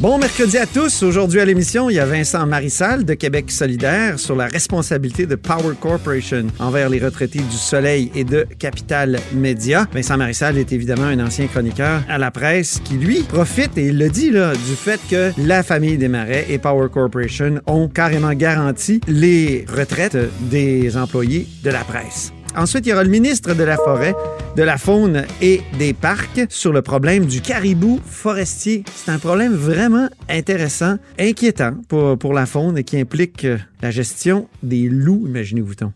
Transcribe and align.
Bon 0.00 0.18
mercredi 0.18 0.58
à 0.58 0.66
tous. 0.66 1.04
Aujourd'hui 1.04 1.40
à 1.40 1.44
l'émission, 1.44 1.88
il 1.88 1.94
y 1.94 2.00
a 2.00 2.04
Vincent 2.04 2.44
Marissal 2.46 3.04
de 3.04 3.14
Québec 3.14 3.48
solidaire 3.48 4.18
sur 4.18 4.34
la 4.34 4.48
responsabilité 4.48 5.24
de 5.24 5.36
Power 5.36 5.76
Corporation 5.80 6.48
envers 6.58 6.88
les 6.88 6.98
retraités 6.98 7.38
du 7.38 7.56
Soleil 7.56 8.10
et 8.16 8.24
de 8.24 8.44
Capital 8.58 9.20
Média. 9.32 9.86
Vincent 9.94 10.16
Marissal 10.16 10.58
est 10.58 10.72
évidemment 10.72 11.04
un 11.04 11.24
ancien 11.24 11.46
chroniqueur 11.46 12.02
à 12.08 12.18
la 12.18 12.32
presse 12.32 12.80
qui, 12.84 12.94
lui, 12.94 13.22
profite, 13.22 13.78
et 13.78 13.86
il 13.86 13.98
le 13.98 14.10
dit, 14.10 14.30
là, 14.30 14.52
du 14.52 14.74
fait 14.74 15.00
que 15.08 15.30
la 15.38 15.62
famille 15.62 15.96
des 15.96 16.08
Marais 16.08 16.46
et 16.48 16.58
Power 16.58 16.88
Corporation 16.92 17.60
ont 17.66 17.86
carrément 17.86 18.34
garanti 18.34 19.00
les 19.06 19.64
retraites 19.72 20.18
des 20.50 20.96
employés 20.96 21.46
de 21.62 21.70
la 21.70 21.84
presse. 21.84 22.33
Ensuite, 22.56 22.86
il 22.86 22.90
y 22.90 22.92
aura 22.92 23.04
le 23.04 23.10
ministre 23.10 23.54
de 23.54 23.64
la 23.64 23.76
Forêt, 23.76 24.14
de 24.56 24.62
la 24.62 24.78
Faune 24.78 25.24
et 25.42 25.62
des 25.78 25.92
Parcs 25.92 26.46
sur 26.48 26.72
le 26.72 26.82
problème 26.82 27.26
du 27.26 27.40
caribou 27.40 28.00
forestier. 28.06 28.84
C'est 28.94 29.10
un 29.10 29.18
problème 29.18 29.54
vraiment 29.54 30.08
intéressant, 30.28 30.96
inquiétant 31.18 31.72
pour, 31.88 32.16
pour 32.18 32.32
la 32.32 32.46
faune 32.46 32.78
et 32.78 32.84
qui 32.84 32.98
implique 32.98 33.44
euh, 33.44 33.58
la 33.82 33.90
gestion 33.90 34.48
des 34.62 34.88
loups, 34.88 35.24
imaginez-vous 35.26 35.74
donc. 35.74 35.92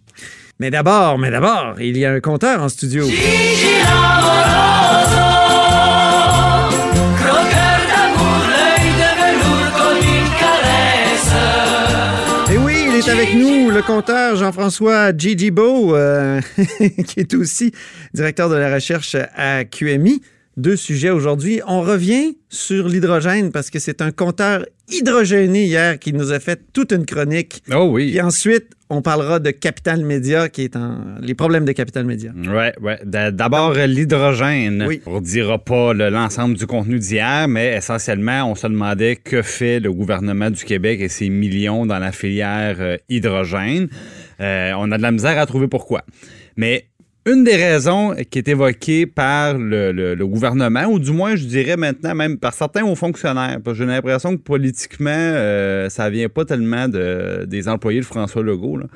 Mais 0.58 0.70
d'abord, 0.70 1.18
mais 1.18 1.30
d'abord, 1.30 1.76
il 1.80 1.96
y 1.96 2.04
a 2.04 2.12
un 2.12 2.20
compteur 2.20 2.62
en 2.62 2.68
studio. 2.68 3.06
Avec 13.08 13.34
nous, 13.34 13.70
le 13.70 13.80
compteur 13.80 14.36
Jean-François 14.36 15.16
Gigi 15.16 15.50
Beau, 15.50 15.96
euh, 15.96 16.40
qui 17.06 17.20
est 17.20 17.32
aussi 17.34 17.72
directeur 18.12 18.50
de 18.50 18.56
la 18.56 18.74
recherche 18.74 19.16
à 19.34 19.64
QMI. 19.64 20.20
Deux 20.58 20.74
sujets 20.74 21.10
aujourd'hui. 21.10 21.60
On 21.68 21.82
revient 21.82 22.36
sur 22.48 22.88
l'hydrogène 22.88 23.52
parce 23.52 23.70
que 23.70 23.78
c'est 23.78 24.02
un 24.02 24.10
compteur 24.10 24.66
hydrogéné 24.90 25.64
hier 25.66 26.00
qui 26.00 26.12
nous 26.12 26.32
a 26.32 26.40
fait 26.40 26.60
toute 26.72 26.90
une 26.90 27.06
chronique. 27.06 27.62
Oh 27.72 27.88
oui. 27.92 28.16
Et 28.16 28.20
ensuite, 28.20 28.72
on 28.90 29.00
parlera 29.00 29.38
de 29.38 29.52
Capital 29.52 30.04
Média, 30.04 30.48
qui 30.48 30.62
est 30.62 30.74
en... 30.74 30.98
les 31.22 31.34
problèmes 31.34 31.64
de 31.64 31.70
Capital 31.70 32.06
Média. 32.06 32.32
Ouais, 32.36 32.72
ouais. 32.82 32.98
D'abord, 33.04 33.74
l'hydrogène. 33.74 34.84
Oui. 34.88 35.00
On 35.06 35.20
ne 35.20 35.24
dira 35.24 35.58
pas 35.58 35.92
le- 35.94 36.08
l'ensemble 36.08 36.56
du 36.56 36.66
contenu 36.66 36.98
d'hier, 36.98 37.46
mais 37.46 37.76
essentiellement, 37.76 38.50
on 38.50 38.56
se 38.56 38.66
demandait 38.66 39.14
que 39.14 39.42
fait 39.42 39.78
le 39.78 39.92
gouvernement 39.92 40.50
du 40.50 40.64
Québec 40.64 40.98
et 41.00 41.08
ses 41.08 41.28
millions 41.28 41.86
dans 41.86 42.00
la 42.00 42.10
filière 42.10 42.78
euh, 42.80 42.96
hydrogène. 43.08 43.88
Euh, 44.40 44.72
on 44.76 44.90
a 44.90 44.96
de 44.96 45.02
la 45.02 45.12
misère 45.12 45.38
à 45.38 45.46
trouver 45.46 45.68
pourquoi. 45.68 46.02
Mais 46.56 46.86
une 47.32 47.44
des 47.44 47.56
raisons 47.56 48.14
qui 48.30 48.38
est 48.38 48.48
évoquée 48.48 49.06
par 49.06 49.56
le, 49.58 49.92
le- 49.92 50.14
le 50.14 50.26
gouvernement, 50.26 50.84
ou 50.86 50.98
du 50.98 51.12
moins, 51.12 51.36
je 51.36 51.44
dirais 51.44 51.76
maintenant 51.76 52.14
même 52.14 52.38
par 52.38 52.54
certains 52.54 52.82
hauts 52.84 52.94
fonctionnaires, 52.94 53.58
parce 53.64 53.78
que 53.78 53.84
j'ai 53.84 53.88
l'impression 53.90 54.36
que 54.36 54.42
politiquement, 54.42 55.10
euh, 55.10 55.88
ça 55.88 56.08
vient 56.10 56.28
pas 56.28 56.44
tellement 56.44 56.88
de, 56.88 57.44
des 57.46 57.68
employés 57.68 58.00
de 58.00 58.04
François 58.04 58.42
Legault. 58.42 58.78
là. 58.78 58.86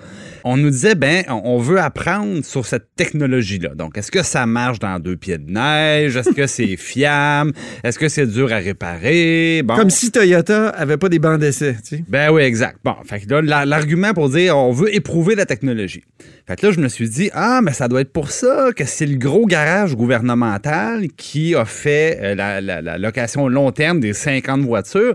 On 0.44 0.56
nous 0.56 0.70
disait, 0.70 0.94
ben, 0.94 1.22
on 1.28 1.58
veut 1.58 1.78
apprendre 1.80 2.44
sur 2.44 2.66
cette 2.66 2.94
technologie-là. 2.96 3.70
Donc, 3.76 3.96
est-ce 3.98 4.10
que 4.10 4.22
ça 4.22 4.46
marche 4.46 4.78
dans 4.78 4.98
deux 4.98 5.16
pieds 5.16 5.38
de 5.38 5.50
neige? 5.50 6.16
Est-ce 6.16 6.30
que 6.30 6.46
c'est 6.46 6.76
fiable? 6.76 7.52
Est-ce 7.84 7.98
que 7.98 8.08
c'est 8.08 8.26
dur 8.26 8.52
à 8.52 8.56
réparer? 8.56 9.62
Bon. 9.64 9.76
Comme 9.76 9.90
si 9.90 10.10
Toyota 10.10 10.68
avait 10.70 10.96
pas 10.96 11.08
des 11.08 11.18
bancs 11.18 11.38
d'essai, 11.38 11.74
tu 11.86 11.96
sais. 11.98 12.04
Ben 12.08 12.30
oui, 12.32 12.42
exact. 12.42 12.78
Bon, 12.84 12.94
fait 13.04 13.20
que 13.20 13.30
là, 13.30 13.42
la- 13.42 13.64
l'argument 13.66 14.12
pour 14.14 14.28
dire 14.30 14.56
on 14.56 14.72
veut 14.72 14.94
éprouver 14.94 15.34
la 15.34 15.46
technologie. 15.46 16.02
Fait 16.46 16.56
que 16.56 16.66
là, 16.66 16.72
je 16.72 16.80
me 16.80 16.88
suis 16.88 17.08
dit, 17.08 17.30
ah, 17.34 17.60
mais 17.62 17.72
ça 17.72 17.86
doit 17.88 18.00
être 18.00 18.12
pour 18.12 18.30
ça 18.32 18.70
que 18.74 18.84
c'est 18.84 19.06
le 19.06 19.16
gros 19.16 19.46
garage 19.46 19.94
gouvernemental 19.94 21.06
qui 21.16 21.54
a 21.54 21.64
fait 21.64 22.18
euh, 22.20 22.34
la, 22.34 22.60
la- 22.60 22.82
la 22.82 22.98
location 22.98 23.46
long 23.48 23.70
terme 23.70 24.00
des 24.00 24.12
50 24.12 24.62
voitures. 24.62 25.14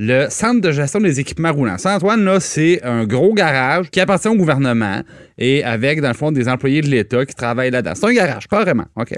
Le 0.00 0.28
centre 0.30 0.60
de 0.60 0.70
gestion 0.70 1.00
des 1.00 1.18
équipements 1.18 1.52
roulants. 1.52 1.76
Ça, 1.76 1.96
Antoine, 1.96 2.24
là, 2.24 2.38
c'est 2.38 2.80
un 2.84 3.04
gros 3.04 3.34
garage 3.34 3.90
qui 3.90 3.98
appartient 3.98 4.28
au 4.28 4.36
gouvernement 4.36 5.02
et 5.38 5.64
avec, 5.64 6.00
dans 6.00 6.06
le 6.06 6.14
fond, 6.14 6.30
des 6.30 6.48
employés 6.48 6.82
de 6.82 6.86
l'État 6.86 7.26
qui 7.26 7.34
travaillent 7.34 7.72
là-dedans. 7.72 7.94
C'est 7.96 8.06
un 8.06 8.12
garage, 8.12 8.46
carrément. 8.46 8.84
OK. 8.94 9.14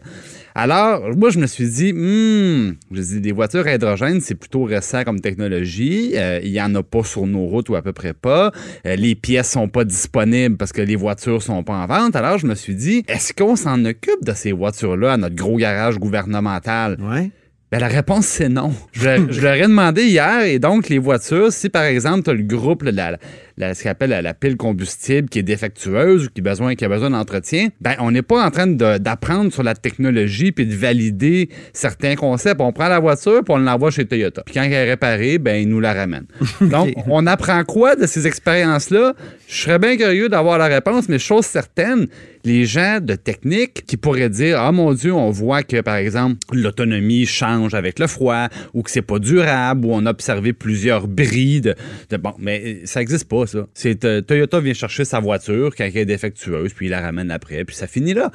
Alors, 0.54 1.14
moi, 1.14 1.28
je 1.28 1.38
me 1.38 1.46
suis 1.46 1.68
dit, 1.68 1.92
hmm, 1.92 2.76
je 2.92 3.00
dis, 3.02 3.20
des 3.20 3.32
voitures 3.32 3.66
à 3.66 3.74
hydrogène, 3.74 4.22
c'est 4.22 4.34
plutôt 4.34 4.64
récent 4.64 5.04
comme 5.04 5.20
technologie. 5.20 6.12
Euh, 6.16 6.40
il 6.42 6.50
n'y 6.50 6.62
en 6.62 6.74
a 6.74 6.82
pas 6.82 7.04
sur 7.04 7.26
nos 7.26 7.44
routes 7.44 7.68
ou 7.68 7.76
à 7.76 7.82
peu 7.82 7.92
près 7.92 8.14
pas. 8.14 8.50
Euh, 8.86 8.96
les 8.96 9.14
pièces 9.14 9.50
sont 9.50 9.68
pas 9.68 9.84
disponibles 9.84 10.56
parce 10.56 10.72
que 10.72 10.80
les 10.80 10.96
voitures 10.96 11.42
sont 11.42 11.62
pas 11.62 11.74
en 11.74 11.86
vente. 11.86 12.16
Alors, 12.16 12.38
je 12.38 12.46
me 12.46 12.54
suis 12.54 12.74
dit, 12.74 13.04
est-ce 13.06 13.34
qu'on 13.34 13.54
s'en 13.54 13.84
occupe 13.84 14.24
de 14.24 14.32
ces 14.32 14.52
voitures-là 14.52 15.12
à 15.12 15.16
notre 15.18 15.36
gros 15.36 15.58
garage 15.58 15.98
gouvernemental? 15.98 16.96
Ouais. 17.00 17.30
Ben, 17.70 17.78
la 17.78 17.86
réponse, 17.86 18.26
c'est 18.26 18.48
non. 18.48 18.72
Je, 18.92 19.30
je 19.30 19.40
leur 19.40 19.54
ai 19.54 19.62
demandé 19.62 20.02
hier, 20.04 20.42
et 20.42 20.58
donc, 20.58 20.88
les 20.88 20.98
voitures, 20.98 21.52
si 21.52 21.68
par 21.68 21.84
exemple, 21.84 22.24
tu 22.24 22.30
as 22.30 22.34
le 22.34 22.42
groupe, 22.42 22.82
là, 22.82 22.90
la, 22.90 23.18
la- 23.60 23.74
ce 23.74 23.84
qu'on 23.84 23.90
appelle 23.90 24.10
la, 24.10 24.22
la 24.22 24.34
pile 24.34 24.56
combustible 24.56 25.28
qui 25.28 25.38
est 25.38 25.42
défectueuse 25.44 26.26
ou 26.26 26.28
qui, 26.34 26.40
besoin, 26.40 26.74
qui 26.74 26.84
a 26.84 26.88
besoin 26.88 27.10
d'entretien, 27.10 27.68
ben, 27.80 27.94
on 28.00 28.10
n'est 28.10 28.22
pas 28.22 28.44
en 28.44 28.50
train 28.50 28.66
d'apprendre 28.66 29.52
sur 29.52 29.62
la 29.62 29.74
technologie 29.74 30.50
puis 30.52 30.66
de 30.66 30.74
valider 30.74 31.48
certains 31.72 32.16
concepts. 32.16 32.60
On 32.60 32.72
prend 32.72 32.88
la 32.88 32.98
voiture 32.98 33.42
puis 33.44 33.54
on 33.54 33.58
l'envoie 33.58 33.90
chez 33.90 34.04
Toyota. 34.06 34.42
Puis 34.44 34.54
quand 34.54 34.62
elle 34.62 34.72
est 34.72 34.90
réparée, 34.90 35.38
ben, 35.38 35.54
ils 35.62 35.68
nous 35.68 35.80
la 35.80 35.92
ramènent. 35.92 36.26
Donc, 36.60 36.94
on 37.06 37.26
apprend 37.26 37.62
quoi 37.64 37.94
de 37.96 38.06
ces 38.06 38.26
expériences-là? 38.26 39.14
Je 39.48 39.54
serais 39.62 39.78
bien 39.78 39.96
curieux 39.96 40.28
d'avoir 40.28 40.58
la 40.58 40.66
réponse, 40.66 41.08
mais 41.08 41.18
chose 41.18 41.44
certaine, 41.44 42.06
les 42.44 42.64
gens 42.64 43.00
de 43.02 43.14
technique 43.16 43.84
qui 43.86 43.96
pourraient 43.98 44.30
dire 44.30 44.58
Ah 44.60 44.72
mon 44.72 44.94
Dieu, 44.94 45.12
on 45.12 45.30
voit 45.30 45.62
que, 45.62 45.80
par 45.82 45.96
exemple, 45.96 46.36
l'autonomie 46.52 47.26
change 47.26 47.74
avec 47.74 47.98
le 47.98 48.06
froid 48.06 48.48
ou 48.72 48.82
que 48.82 48.90
c'est 48.90 49.02
pas 49.02 49.18
durable 49.18 49.84
ou 49.84 49.90
on 49.92 50.06
a 50.06 50.10
observé 50.10 50.52
plusieurs 50.52 51.06
bris 51.06 51.60
de. 51.60 51.74
de- 52.10 52.16
bon, 52.16 52.32
mais 52.38 52.80
ça 52.84 53.00
n'existe 53.00 53.28
pas, 53.28 53.44
ça. 53.50 53.66
C'est 53.74 54.04
euh, 54.04 54.20
Toyota 54.20 54.60
vient 54.60 54.74
chercher 54.74 55.04
sa 55.04 55.20
voiture 55.20 55.74
quand 55.76 55.84
elle 55.84 55.96
est 55.96 56.04
défectueuse, 56.04 56.72
puis 56.72 56.86
il 56.86 56.90
la 56.90 57.00
ramène 57.00 57.30
après, 57.30 57.64
puis 57.64 57.76
ça 57.76 57.86
finit 57.86 58.14
là. 58.14 58.30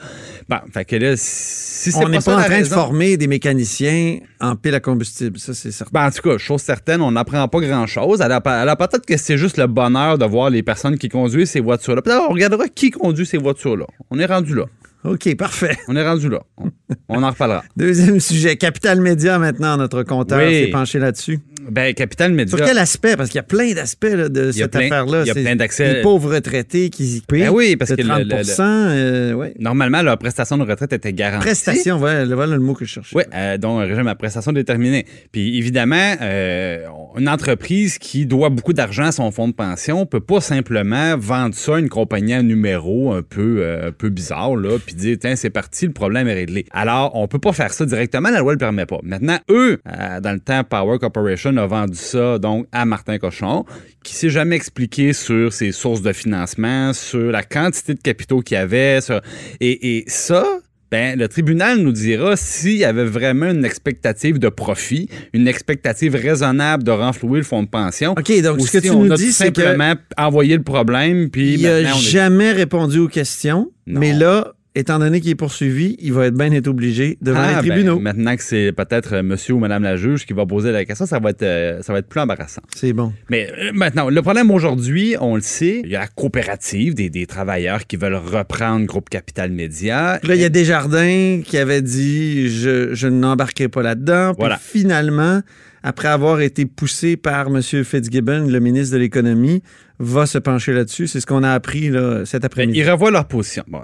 Bon, 0.50 0.58
fait 0.74 0.86
que 0.86 0.96
là, 0.96 1.14
si 1.18 1.92
c'est 1.92 2.04
On 2.04 2.10
n'est 2.10 2.20
pas 2.20 2.38
en 2.38 2.44
train 2.44 2.62
de 2.62 2.66
former 2.66 3.18
des 3.18 3.28
mécaniciens 3.28 4.20
en 4.40 4.56
pile 4.56 4.76
à 4.76 4.80
combustible, 4.80 5.40
ça 5.40 5.54
c'est 5.54 5.72
certain. 5.72 5.92
ben, 5.94 6.08
en 6.08 6.12
tout 6.12 6.22
cas, 6.22 6.38
chose 6.38 6.62
certaine, 6.62 7.02
on 7.02 7.12
n'apprend 7.12 7.48
pas 7.48 7.60
grand-chose. 7.60 8.22
Alors, 8.22 8.42
alors, 8.46 8.78
peut-être 8.78 9.06
que 9.06 9.18
c'est 9.18 9.38
juste 9.38 9.58
le 9.58 9.68
bonheur 9.68 10.18
de 10.18 10.26
voir 10.26 10.50
les 10.50 10.64
personnes 10.64 10.98
qui 10.98 11.10
conduisent 11.10 11.52
ces 11.52 11.62
voitures-là. 11.62 12.02
Peut-être 12.02 12.26
on 12.30 12.34
regardera 12.34 12.68
qui 12.68 12.92
conduit 12.92 13.26
ces 13.26 13.38
voitures-là. 13.38 13.86
On 14.10 14.20
est 14.20 14.26
rendu 14.26 14.56
là. 14.56 14.66
OK, 15.06 15.36
parfait. 15.36 15.78
On 15.88 15.96
est 15.96 16.04
rendu 16.08 16.30
là. 16.30 16.42
On, 16.58 16.70
on 17.10 17.24
en 17.24 17.30
reparlera. 17.30 17.64
Deuxième 17.78 18.20
sujet, 18.20 18.56
Capital 18.56 19.02
Média 19.02 19.38
maintenant, 19.40 19.78
notre 19.78 20.04
compteur 20.04 20.40
Oui. 20.46 20.66
s'est 20.66 20.72
penché 20.72 21.00
là-dessus. 21.00 21.40
Ben, 21.70 21.94
Capital 21.96 22.32
Média. 22.32 22.56
Sur 22.56 22.64
quel 22.66 22.78
aspect? 22.78 23.16
Parce 23.18 23.30
qu'il 23.30 23.38
y 23.38 23.40
a 23.40 23.44
plein 23.44 23.74
d'aspects 23.74 24.06
de 24.06 24.50
y 24.52 24.54
cette 24.54 24.72
plein- 24.72 24.82
affaire-là. 24.86 25.22
il 25.24 25.28
y 25.28 25.32
a 25.32 25.34
plein 25.34 25.56
d'accès- 25.56 25.96
Les 25.96 26.02
pauvres 26.04 26.32
retraités 26.36 26.90
qui 26.92 27.24
payent 27.28 27.42
Ben 27.44 27.50
oui, 27.50 27.76
parce 27.76 27.90
de 27.90 27.96
que 27.96 28.02
le- 28.04 28.08
30 28.08 28.24
le- 28.26 28.60
euh, 28.60 29.34
ouais. 29.34 29.54
Normalement, 29.60 30.04
leur 30.04 30.18
prestation 30.20 30.60
de 30.60 30.64
retraite 30.64 30.94
était 30.94 31.12
garantie. 31.12 31.44
Prestation, 31.46 31.98
voilà, 31.98 32.24
voilà 32.36 32.54
le 32.54 32.62
mot 32.62 32.76
que 32.76 32.86
je 32.86 32.92
cherchais. 32.92 33.16
Oui, 33.18 33.24
euh, 33.34 33.58
dont 33.58 33.80
un 33.80 33.86
régime 33.86 34.08
à 34.08 34.14
prestation 34.14 34.52
déterminée. 34.52 35.08
Puis 35.32 35.58
évidemment, 35.58 36.16
euh, 36.22 36.86
une 37.18 37.28
entreprise 37.30 37.98
qui 37.98 38.28
doit 38.28 38.50
beaucoup 38.50 38.74
d'argent 38.74 39.06
à 39.06 39.12
son 39.12 39.32
fonds 39.32 39.48
de 39.48 39.54
pension 39.54 40.06
peut 40.06 40.20
pas 40.20 40.42
simplement 40.42 41.18
vendre 41.18 41.56
ça 41.56 41.78
à 41.78 41.80
une 41.80 41.90
compagnie 41.90 42.34
à 42.34 42.44
numéro 42.44 43.12
un 43.14 43.24
peu, 43.24 43.58
euh, 43.62 43.88
un 43.88 43.92
peu 43.92 44.10
bizarre, 44.10 44.56
là, 44.56 44.78
puis 44.86 44.95
dire, 44.96 45.18
tiens, 45.20 45.36
c'est 45.36 45.50
parti, 45.50 45.86
le 45.88 45.94
problème 45.94 46.28
est 46.28 46.34
réglé. 46.34 46.66
Alors, 46.72 47.16
on 47.16 47.28
peut 47.28 47.40
pas 47.40 47.54
faire 47.54 47.74
ça 47.74 47.86
directement, 47.86 48.30
la 48.30 48.40
loi 48.40 48.54
le 48.54 48.58
permet 48.58 48.86
pas. 48.86 49.00
Maintenant, 49.04 49.38
eux, 49.50 49.80
euh, 49.88 50.20
dans 50.22 50.32
le 50.34 50.40
temps, 50.40 50.64
Power 50.64 50.98
Corporation 51.00 51.56
a 51.58 51.66
vendu 51.68 51.98
ça 51.98 52.40
donc 52.40 52.68
à 52.72 52.86
Martin 52.86 53.18
Cochon, 53.18 53.66
qui 54.04 54.16
s'est 54.16 54.30
jamais 54.30 54.56
expliqué 54.56 55.14
sur 55.14 55.52
ses 55.54 55.72
sources 55.72 56.02
de 56.02 56.14
financement, 56.14 56.94
sur 56.94 57.32
la 57.32 57.44
quantité 57.44 57.94
de 57.94 58.00
capitaux 58.02 58.42
qu'il 58.42 58.56
y 58.56 58.60
avait, 58.60 59.02
sur- 59.02 59.22
et, 59.60 59.98
et 59.98 60.04
ça, 60.08 60.46
ben, 60.92 61.18
le 61.18 61.28
tribunal 61.28 61.80
nous 61.80 61.92
dira 61.92 62.38
s'il 62.38 62.78
y 62.78 62.86
avait 62.86 63.04
vraiment 63.06 63.48
une 63.50 63.66
expectative 63.66 64.38
de 64.40 64.50
profit, 64.50 65.10
une 65.34 65.48
expectative 65.48 66.16
raisonnable 66.16 66.84
de 66.84 66.92
renflouer 66.92 67.40
le 67.40 67.44
fonds 67.44 67.64
de 67.64 67.68
pension. 67.68 68.12
OK, 68.12 68.42
donc 68.42 68.62
ce 68.62 68.72
que 68.72 68.80
si 68.80 68.88
tu 68.88 68.92
on 68.92 69.04
nous 69.04 69.14
dis, 69.16 69.34
c'est 69.34 69.52
que 69.52 69.62
simplement 69.64 69.96
envoyé 70.18 70.56
le 70.56 70.64
problème, 70.64 71.30
puis 71.32 71.56
il 71.56 71.64
n'a 71.64 71.82
est- 71.82 72.00
jamais 72.00 72.52
répondu 72.52 73.00
aux 73.00 73.08
questions, 73.08 73.72
Non. 73.88 74.00
mais 74.00 74.14
là, 74.14 74.54
étant 74.76 75.00
donné 75.00 75.22
qu'il 75.22 75.32
est 75.32 75.36
poursuivi, 75.36 75.96
il 76.00 76.14
va 76.14 76.28
être 76.28 76.34
bien 76.36 76.52
être 76.52 76.68
obligé 76.68 77.18
devant 77.22 77.40
Ah, 77.42 77.62
les 77.62 77.70
ben, 77.70 77.76
tribunaux. 77.76 78.00
maintenant 78.00 78.36
que 78.36 78.44
c'est 78.44 78.72
peut-être 78.72 79.14
euh, 79.16 79.24
monsieur 79.24 79.54
ou 79.56 79.60
madame 79.60 79.84
la 79.84 79.96
juge 79.96 80.26
qui 80.26 80.34
va 80.34 80.46
poser 80.46 80.72
la 80.72 80.84
question, 80.86 81.06
ça 81.06 81.20
va 81.20 81.30
être, 81.32 81.44
euh, 81.44 81.82
ça 81.82 81.94
va 81.94 82.00
être 82.00 82.08
plus 82.08 82.20
embarrassant. 82.20 82.62
C'est 82.76 82.94
bon. 82.94 83.14
Mais 83.30 83.50
euh, 83.58 83.72
maintenant, 83.74 84.10
le 84.10 84.22
problème 84.22 84.52
aujourd'hui, 84.52 85.16
on 85.22 85.36
le 85.36 85.42
sait, 85.42 85.82
il 85.84 85.90
y 85.92 85.96
a 85.96 86.02
la 86.02 86.08
coopérative 86.08 86.94
des, 86.94 87.10
des 87.10 87.26
travailleurs 87.26 87.88
qui 87.88 87.96
veulent 87.98 88.16
reprendre 88.16 88.86
Groupe 88.86 89.10
Capital 89.10 89.52
Média. 89.52 90.20
Puis 90.22 90.30
là, 90.30 90.36
il 90.36 90.42
y 90.42 90.46
a 90.46 90.50
Desjardins 90.50 91.42
qui 91.44 91.58
avait 91.58 91.82
dit 91.82 92.50
je, 92.50 92.94
je 92.94 93.08
n'embarquerai 93.08 93.70
pas 93.70 93.82
là-dedans. 93.82 94.32
Puis 94.34 94.40
Voilà. 94.40 94.58
finalement, 94.62 95.42
après 95.86 96.08
avoir 96.08 96.42
été 96.42 96.66
poussé 96.66 97.16
par 97.16 97.46
M. 97.48 97.62
Fitzgibbon, 97.62 98.48
le 98.50 98.60
ministre 98.60 98.96
de 98.96 99.00
l'Économie, 99.00 99.62
va 100.00 100.26
se 100.26 100.40
pencher 100.40 100.74
là-dessus. 100.74 101.06
C'est 101.06 101.22
ce 101.22 101.28
qu'on 101.28 101.44
a 101.44 101.52
appris 101.52 101.90
là, 101.90 102.26
cet 102.26 102.42
Ben, 102.42 102.48
après-midi. 102.48 102.80
ils 102.80 102.90
revoient 102.90 103.12
leur 103.12 103.28
position. 103.28 103.64
Bon, 103.68 103.82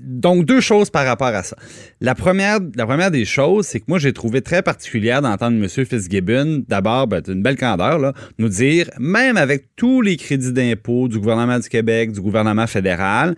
donc, 0.00 0.46
deux 0.46 0.62
choses 0.62 0.88
par 0.88 1.04
rapport 1.04 1.28
à 1.28 1.42
ça. 1.42 1.54
La 2.00 2.14
première, 2.14 2.60
la 2.74 2.86
première 2.86 3.10
des 3.10 3.26
choses, 3.26 3.66
c'est 3.66 3.78
que 3.78 3.84
moi, 3.86 3.98
j'ai 3.98 4.14
trouvé 4.14 4.40
très 4.40 4.62
particulière 4.62 5.20
d'entendre 5.20 5.62
M. 5.62 5.68
Fitzgibbon, 5.68 6.64
d'abord, 6.66 7.08
ben, 7.08 7.22
une 7.28 7.42
belle 7.42 7.58
candeur, 7.58 7.98
là, 7.98 8.14
nous 8.38 8.48
dire, 8.48 8.88
même 8.98 9.36
avec 9.36 9.68
tous 9.76 10.00
les 10.00 10.16
crédits 10.16 10.52
d'impôt 10.52 11.08
du 11.08 11.18
gouvernement 11.18 11.58
du 11.58 11.68
Québec, 11.68 12.10
du 12.12 12.22
gouvernement 12.22 12.66
fédéral, 12.66 13.36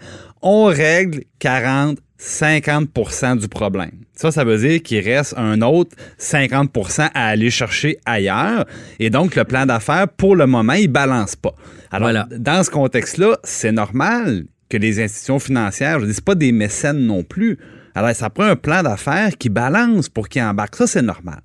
on 0.48 0.64
règle 0.66 1.22
40 1.40 1.98
50% 2.18 3.38
du 3.38 3.48
problème. 3.48 3.90
Ça, 4.14 4.30
ça 4.30 4.42
veut 4.44 4.56
dire 4.56 4.82
qu'il 4.82 5.00
reste 5.04 5.34
un 5.36 5.60
autre 5.60 5.94
50% 6.18 7.10
à 7.12 7.26
aller 7.26 7.50
chercher 7.50 7.98
ailleurs. 8.06 8.64
Et 8.98 9.10
donc, 9.10 9.36
le 9.36 9.44
plan 9.44 9.66
d'affaires, 9.66 10.08
pour 10.08 10.34
le 10.34 10.46
moment, 10.46 10.72
il 10.72 10.88
balance 10.88 11.36
pas. 11.36 11.54
Alors, 11.90 12.06
Voilà. 12.08 12.26
dans 12.38 12.62
ce 12.64 12.70
contexte-là, 12.70 13.36
c'est 13.44 13.72
normal 13.72 14.44
que 14.70 14.78
les 14.78 14.98
institutions 15.02 15.38
financières, 15.38 16.00
je 16.00 16.06
dis, 16.06 16.14
c'est 16.14 16.24
pas 16.24 16.34
des 16.34 16.52
mécènes 16.52 17.00
non 17.06 17.22
plus. 17.22 17.58
Alors, 17.94 18.14
ça 18.14 18.30
prend 18.30 18.44
un 18.44 18.56
plan 18.56 18.82
d'affaires 18.82 19.36
qui 19.38 19.50
balance 19.50 20.08
pour 20.08 20.28
qu'ils 20.30 20.42
embarquent. 20.42 20.76
Ça, 20.76 20.86
c'est 20.86 21.02
normal. 21.02 21.40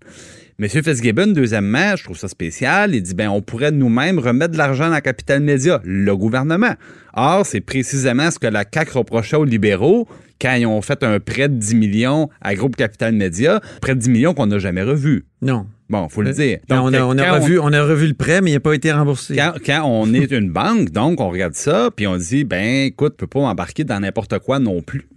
Monsieur 0.61 0.83
Fitzgibbon, 0.83 1.33
deuxièmement, 1.33 1.95
je 1.95 2.03
trouve 2.03 2.19
ça 2.19 2.27
spécial, 2.27 2.93
il 2.93 3.01
dit, 3.01 3.15
ben, 3.15 3.29
on 3.29 3.41
pourrait 3.41 3.71
nous-mêmes 3.71 4.19
remettre 4.19 4.51
de 4.51 4.59
l'argent 4.59 4.91
dans 4.91 4.99
Capital 4.99 5.41
Média, 5.41 5.81
le 5.83 6.15
gouvernement. 6.15 6.75
Or, 7.15 7.47
c'est 7.47 7.61
précisément 7.61 8.29
ce 8.29 8.37
que 8.37 8.45
la 8.45 8.63
CAQ 8.71 8.99
reprochait 8.99 9.37
aux 9.37 9.43
libéraux 9.43 10.07
quand 10.39 10.53
ils 10.53 10.67
ont 10.67 10.83
fait 10.83 11.01
un 11.01 11.19
prêt 11.19 11.49
de 11.49 11.55
10 11.55 11.73
millions 11.73 12.29
à 12.41 12.53
Groupe 12.53 12.75
Capital 12.75 13.11
Média, 13.15 13.59
prêt 13.81 13.95
de 13.95 14.01
10 14.01 14.09
millions 14.11 14.33
qu'on 14.35 14.45
n'a 14.45 14.59
jamais 14.59 14.83
revu. 14.83 15.25
Non. 15.41 15.65
Bon, 15.89 16.07
faut 16.09 16.21
le 16.21 16.31
dire. 16.31 16.59
Ben, 16.69 16.79
on, 16.79 16.93
a, 16.93 17.01
on 17.01 17.17
a 17.17 17.25
quand 17.25 17.39
revu, 17.39 17.57
on 17.57 17.73
a 17.73 17.83
revu 17.83 18.05
le 18.05 18.13
prêt, 18.13 18.41
mais 18.41 18.51
il 18.51 18.53
n'a 18.53 18.59
pas 18.59 18.75
été 18.75 18.91
remboursé. 18.91 19.35
quand, 19.35 19.53
quand 19.65 19.81
on 19.83 20.13
est 20.13 20.31
une 20.31 20.51
banque, 20.51 20.91
donc 20.91 21.19
on 21.21 21.31
regarde 21.31 21.55
ça, 21.55 21.89
puis 21.95 22.05
on 22.05 22.17
dit, 22.17 22.43
ben 22.43 22.85
écoute, 22.85 23.13
tu 23.17 23.25
peux 23.25 23.27
pas 23.27 23.39
embarquer 23.39 23.83
dans 23.83 23.99
n'importe 23.99 24.37
quoi 24.37 24.59
non 24.59 24.83
plus. 24.83 25.09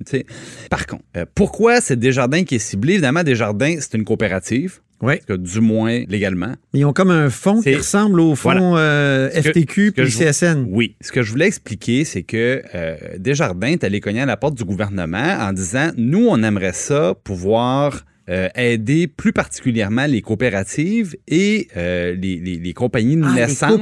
Par 0.71 0.87
contre, 0.87 1.05
euh, 1.19 1.27
pourquoi 1.35 1.83
c'est 1.83 1.97
Desjardins 1.97 2.45
qui 2.45 2.55
est 2.55 2.61
ciblé? 2.61 2.95
Évidemment, 2.95 3.23
Desjardins, 3.23 3.77
c'est 3.79 3.93
une 3.93 4.05
coopérative, 4.05 4.81
Oui. 5.05 5.15
parce 5.17 5.27
que 5.27 5.33
du 5.35 5.61
moins 5.61 6.03
légalement. 6.09 6.55
Ils 6.73 6.85
ont 6.85 6.93
comme 6.93 7.11
un 7.11 7.31
fonds 7.31 7.61
qui 7.63 7.75
ressemble 7.77 8.21
au 8.21 8.35
fonds 8.35 8.77
euh, 8.77 9.29
FTQ 9.31 9.93
puis 9.93 10.07
je- 10.07 10.19
CSN. 10.19 10.67
Oui. 10.69 10.97
Ce 11.01 11.13
que 11.13 11.23
je 11.23 11.31
voulais 11.31 11.47
expliquer, 11.47 12.05
c'est 12.05 12.23
que 12.23 12.63
euh, 12.75 12.97
Desjardins 13.19 13.69
est 13.69 13.85
allé 13.85 14.01
cogner 14.01 14.23
à 14.23 14.27
la 14.27 14.37
porte 14.37 14.55
du 14.55 14.65
gouvernement 14.65 15.37
en 15.41 15.53
disant, 15.53 15.91
nous, 15.97 16.27
on 16.29 16.43
aimerait 16.43 16.73
ça 16.73 17.15
pouvoir 17.23 18.05
euh, 18.31 18.49
aider 18.57 19.07
plus 19.07 19.33
particulièrement 19.33 20.07
les 20.07 20.23
coopératives 20.23 21.15
et 21.29 21.69
euh, 21.77 22.15
les, 22.15 22.37
les- 22.37 22.57
les 22.57 22.73
compagnies 22.73 23.21
Ah, 23.23 23.33
naissantes 23.35 23.73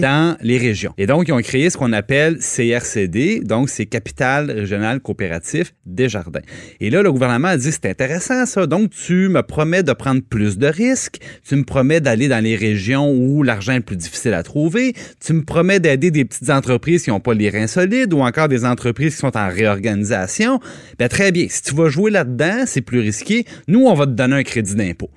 dans 0.00 0.36
les 0.40 0.58
régions. 0.58 0.92
Et 0.98 1.06
donc, 1.06 1.28
ils 1.28 1.32
ont 1.32 1.40
créé 1.40 1.70
ce 1.70 1.76
qu'on 1.76 1.92
appelle 1.92 2.38
CRCD, 2.38 3.40
donc 3.40 3.68
c'est 3.68 3.86
Capital 3.86 4.50
Régional 4.50 5.00
Coopératif 5.00 5.72
Desjardins. 5.86 6.40
Et 6.80 6.90
là, 6.90 7.02
le 7.02 7.12
gouvernement 7.12 7.48
a 7.48 7.56
dit, 7.56 7.70
c'est 7.72 7.86
intéressant 7.86 8.46
ça, 8.46 8.66
donc 8.66 8.90
tu 8.90 9.28
me 9.28 9.42
promets 9.42 9.82
de 9.82 9.92
prendre 9.92 10.20
plus 10.22 10.58
de 10.58 10.66
risques, 10.66 11.18
tu 11.46 11.56
me 11.56 11.64
promets 11.64 12.00
d'aller 12.00 12.28
dans 12.28 12.42
les 12.42 12.56
régions 12.56 13.10
où 13.12 13.42
l'argent 13.42 13.72
est 13.74 13.80
plus 13.80 13.96
difficile 13.96 14.34
à 14.34 14.42
trouver, 14.42 14.94
tu 15.24 15.32
me 15.32 15.42
promets 15.44 15.80
d'aider 15.80 16.10
des 16.10 16.24
petites 16.24 16.50
entreprises 16.50 17.04
qui 17.04 17.10
n'ont 17.10 17.20
pas 17.20 17.34
les 17.34 17.50
reins 17.50 17.66
solides 17.66 18.12
ou 18.12 18.20
encore 18.20 18.48
des 18.48 18.64
entreprises 18.64 19.14
qui 19.14 19.20
sont 19.20 19.36
en 19.36 19.48
réorganisation. 19.48 20.60
Ben, 20.98 21.08
très 21.08 21.32
bien, 21.32 21.46
si 21.48 21.62
tu 21.62 21.74
vas 21.74 21.88
jouer 21.88 22.10
là-dedans, 22.10 22.64
c'est 22.66 22.80
plus 22.80 23.00
risqué, 23.00 23.44
nous, 23.70 23.86
on 23.86 23.94
va 23.94 24.06
te 24.06 24.12
donner 24.12 24.36
un 24.36 24.42
crédit 24.42 24.74
d'impôt. 24.74 25.10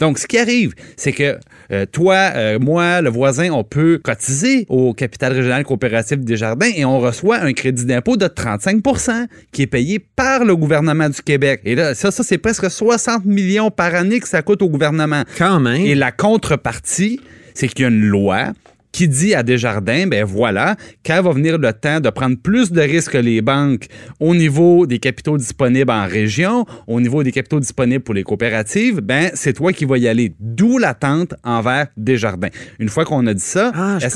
Donc, 0.00 0.18
ce 0.18 0.26
qui 0.26 0.38
arrive, 0.38 0.72
c'est 0.96 1.12
que 1.12 1.38
euh, 1.70 1.84
toi, 1.84 2.14
euh, 2.34 2.58
moi, 2.58 3.02
le 3.02 3.10
voisin, 3.10 3.50
on 3.50 3.64
peut 3.64 4.00
cotiser 4.02 4.64
au 4.70 4.94
capital 4.94 5.34
régional 5.34 5.62
coopératif 5.62 6.18
des 6.18 6.36
jardins 6.36 6.70
et 6.74 6.86
on 6.86 6.98
reçoit 6.98 7.40
un 7.40 7.52
crédit 7.52 7.84
d'impôt 7.84 8.16
de 8.16 8.24
35% 8.24 9.26
qui 9.52 9.62
est 9.62 9.66
payé 9.66 9.98
par 9.98 10.44
le 10.46 10.56
gouvernement 10.56 11.10
du 11.10 11.20
Québec. 11.20 11.60
Et 11.64 11.74
là, 11.74 11.94
ça, 11.94 12.10
ça 12.10 12.22
c'est 12.22 12.38
presque 12.38 12.70
60 12.70 13.26
millions 13.26 13.70
par 13.70 13.94
année 13.94 14.20
que 14.20 14.28
ça 14.28 14.40
coûte 14.40 14.62
au 14.62 14.70
gouvernement. 14.70 15.22
Quand 15.36 15.60
même. 15.60 15.82
Et 15.82 15.94
la 15.94 16.12
contrepartie, 16.12 17.20
c'est 17.52 17.68
qu'il 17.68 17.82
y 17.82 17.84
a 17.84 17.88
une 17.88 18.00
loi 18.00 18.52
qui 18.92 19.08
dit 19.08 19.34
à 19.34 19.42
Desjardins, 19.42 20.06
ben 20.06 20.24
voilà, 20.24 20.76
quand 21.04 21.22
va 21.22 21.32
venir 21.32 21.58
le 21.58 21.72
temps 21.72 22.00
de 22.00 22.10
prendre 22.10 22.36
plus 22.36 22.72
de 22.72 22.80
risques 22.80 23.12
que 23.12 23.18
les 23.18 23.40
banques 23.42 23.86
au 24.18 24.34
niveau 24.34 24.86
des 24.86 24.98
capitaux 24.98 25.36
disponibles 25.36 25.90
en 25.90 26.06
région, 26.06 26.66
au 26.86 27.00
niveau 27.00 27.22
des 27.22 27.32
capitaux 27.32 27.60
disponibles 27.60 28.02
pour 28.02 28.14
les 28.14 28.22
coopératives, 28.22 29.00
ben 29.00 29.30
c'est 29.34 29.52
toi 29.52 29.72
qui 29.72 29.84
vas 29.84 29.98
y 29.98 30.08
aller. 30.08 30.34
D'où 30.38 30.78
l'attente 30.78 31.34
envers 31.44 31.86
Desjardins. 31.96 32.48
Une 32.78 32.88
fois 32.88 33.04
qu'on 33.04 33.26
a 33.26 33.34
dit 33.34 33.40
ça, 33.40 33.72
Ah, 33.74 33.98
est-ce 34.00 34.14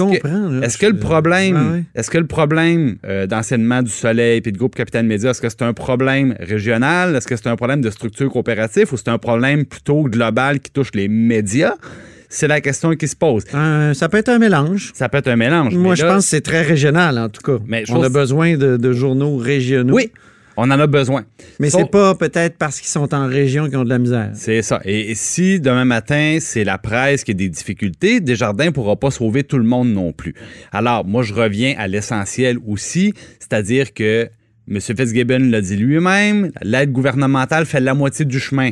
que, 0.79 0.87
le 0.87 0.99
problème, 0.99 1.57
Ah 1.57 1.99
est-ce 1.99 2.11
que 2.11 2.19
le 2.19 2.27
problème 2.27 2.97
euh, 3.07 3.27
d'enseignement 3.27 3.83
du 3.83 3.91
Soleil 3.91 4.41
puis 4.41 4.53
de 4.53 4.59
groupe 4.59 4.75
Capital 4.75 5.05
Média, 5.07 5.31
est-ce 5.31 5.41
que 5.41 5.49
c'est 5.49 5.63
un 5.63 5.73
problème 5.73 6.35
régional, 6.41 7.17
est-ce 7.17 7.27
que 7.27 7.37
c'est 7.37 7.49
un 7.49 7.57
problème 7.57 7.81
de 7.81 7.91
structure 7.91 8.31
coopérative 8.31 8.93
ou 8.93 8.97
c'est 8.97 9.09
un 9.09 9.19
problème 9.19 9.65
plutôt 9.65 10.03
global 10.05 10.61
qui 10.61 10.71
touche 10.71 10.91
les 10.95 11.09
médias? 11.09 11.75
C'est 12.35 12.49
la 12.49 12.61
question 12.61 12.95
qui 12.97 13.07
se 13.07 13.15
pose. 13.15 13.45
Euh, 13.55 13.95
ça 13.95 14.09
peut 14.09 14.19
être 14.19 14.29
un 14.29 14.39
mélange. 14.41 14.91
Ça 14.95 15.09
peut 15.09 15.19
être 15.19 15.29
un 15.29 15.37
mélange. 15.37 15.77
Moi, 15.77 15.95
je 15.95 16.05
pense 16.05 16.25
que 16.25 16.31
c'est 16.31 16.41
très 16.41 16.63
régional, 16.63 17.17
en 17.17 17.29
tout 17.29 17.41
cas. 17.41 17.63
Mais 17.65 17.85
On 17.91 18.03
a 18.03 18.09
besoin 18.09 18.57
de, 18.57 18.77
de 18.77 18.93
journaux 18.93 19.37
régionaux. 19.37 19.95
Oui, 19.95 20.11
on 20.57 20.65
en 20.65 20.81
a 20.81 20.87
besoin. 20.89 21.25
Mais 21.61 21.71
c'est 21.71 21.89
pas 21.89 22.17
peut-être 22.17 22.57
parce 22.59 22.81
qu'ils 22.81 22.89
sont 22.89 23.15
en 23.15 23.29
région 23.29 23.67
qu'ils 23.69 23.77
ont 23.77 23.85
de 23.85 23.89
la 23.89 24.01
misère. 24.01 24.31
C'est 24.35 24.63
ça. 24.63 24.81
Et, 24.85 25.13
et 25.13 25.15
si 25.15 25.61
demain 25.61 25.85
matin, 25.85 26.39
c'est 26.41 26.65
la 26.65 26.77
presse 26.77 27.23
qui 27.23 27.31
a 27.31 27.35
des 27.35 27.49
difficultés, 27.49 28.19
Desjardins 28.19 28.67
ne 28.67 28.71
pourra 28.71 28.97
pas 28.97 29.13
sauver 29.13 29.45
tout 29.45 29.59
le 29.59 29.65
monde 29.65 29.91
non 29.91 30.13
plus. 30.13 30.35
Alors, 30.73 31.05
moi, 31.05 31.23
je 31.23 31.35
reviens 31.35 31.77
à 31.79 31.87
l'essentiel 31.87 32.59
aussi, 32.67 33.15
c'est-à-dire 33.39 33.95
que 33.95 34.29
M. 34.69 34.81
Fitzgibbon 34.81 35.51
l'a 35.51 35.61
dit 35.61 35.77
lui-même, 35.77 36.51
l'aide 36.63 36.91
gouvernementale 36.91 37.65
fait 37.65 37.81
la 37.81 37.95
moitié 37.95 38.25
du 38.25 38.41
chemin. 38.41 38.71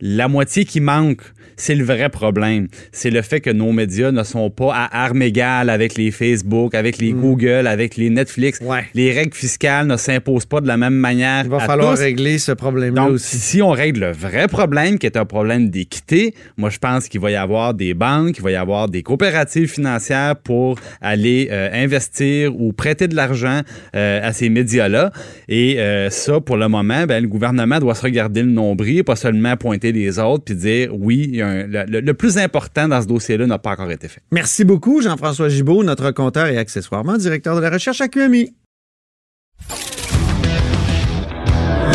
La 0.00 0.26
moitié 0.26 0.64
qui 0.64 0.80
manque, 0.80 1.22
c'est 1.56 1.74
le 1.74 1.84
vrai 1.84 2.08
problème. 2.08 2.68
C'est 2.92 3.10
le 3.10 3.22
fait 3.22 3.40
que 3.40 3.50
nos 3.50 3.72
médias 3.72 4.12
ne 4.12 4.22
sont 4.22 4.50
pas 4.50 4.72
à 4.74 5.04
armes 5.04 5.22
égales 5.22 5.70
avec 5.70 5.96
les 5.96 6.10
Facebook, 6.10 6.74
avec 6.74 6.98
les 6.98 7.12
Google, 7.12 7.66
avec 7.66 7.96
les 7.96 8.10
Netflix. 8.10 8.60
Hmm. 8.60 8.66
Ouais. 8.66 8.84
Les 8.94 9.12
règles 9.12 9.34
fiscales 9.34 9.86
ne 9.86 9.96
s'imposent 9.96 10.46
pas 10.46 10.60
de 10.60 10.66
la 10.66 10.76
même 10.76 10.94
manière. 10.94 11.44
Il 11.44 11.50
va 11.50 11.58
à 11.58 11.66
falloir 11.66 11.94
tous. 11.94 12.00
régler 12.00 12.38
ce 12.38 12.52
problème-là 12.52 13.06
aussi. 13.06 13.38
si 13.38 13.62
on 13.62 13.70
règle 13.70 14.00
le 14.00 14.12
vrai 14.12 14.48
problème, 14.48 14.98
qui 14.98 15.06
est 15.06 15.16
un 15.16 15.24
problème 15.24 15.70
d'équité, 15.70 16.34
moi, 16.56 16.70
je 16.70 16.78
pense 16.78 17.08
qu'il 17.08 17.20
va 17.20 17.30
y 17.30 17.36
avoir 17.36 17.74
des 17.74 17.94
banques, 17.94 18.38
il 18.38 18.42
va 18.42 18.50
y 18.50 18.56
avoir 18.56 18.88
des 18.88 19.02
coopératives 19.02 19.70
financières 19.70 20.36
pour 20.36 20.78
aller 21.00 21.48
euh, 21.50 21.68
investir 21.72 22.58
ou 22.60 22.72
prêter 22.72 23.08
de 23.08 23.14
l'argent 23.14 23.60
euh, 23.94 24.20
à 24.22 24.32
ces 24.32 24.48
médias-là. 24.48 25.12
Et 25.48 25.78
euh, 25.78 26.10
ça, 26.10 26.40
pour 26.40 26.56
le 26.56 26.68
moment, 26.68 27.04
ben, 27.06 27.22
le 27.22 27.28
gouvernement 27.28 27.78
doit 27.78 27.94
se 27.94 28.02
regarder 28.02 28.42
le 28.42 28.50
nombril, 28.50 29.04
pas 29.04 29.16
seulement 29.16 29.56
pointer 29.56 29.92
les 29.92 30.18
autres, 30.18 30.44
puis 30.44 30.54
dire, 30.54 30.90
oui, 30.92 31.26
il 31.28 31.36
y 31.36 31.42
a 31.42 31.43
un- 31.44 31.66
le, 31.66 31.84
le- 31.86 32.00
le 32.00 32.14
plus 32.14 32.38
important 32.38 32.88
dans 32.88 33.00
ce 33.02 33.06
dossier-là 33.06 33.46
n'a 33.46 33.58
pas 33.58 33.70
encore 33.72 33.90
été 33.90 34.08
fait. 34.08 34.20
Merci 34.32 34.64
beaucoup, 34.64 35.00
Jean-François 35.02 35.48
Gibault, 35.48 35.84
notre 35.84 36.10
compteur 36.10 36.46
et 36.46 36.58
accessoirement 36.58 37.16
directeur 37.16 37.54
de 37.56 37.60
la 37.60 37.70
recherche 37.70 38.00
à 38.00 38.08
QMI. 38.08 38.54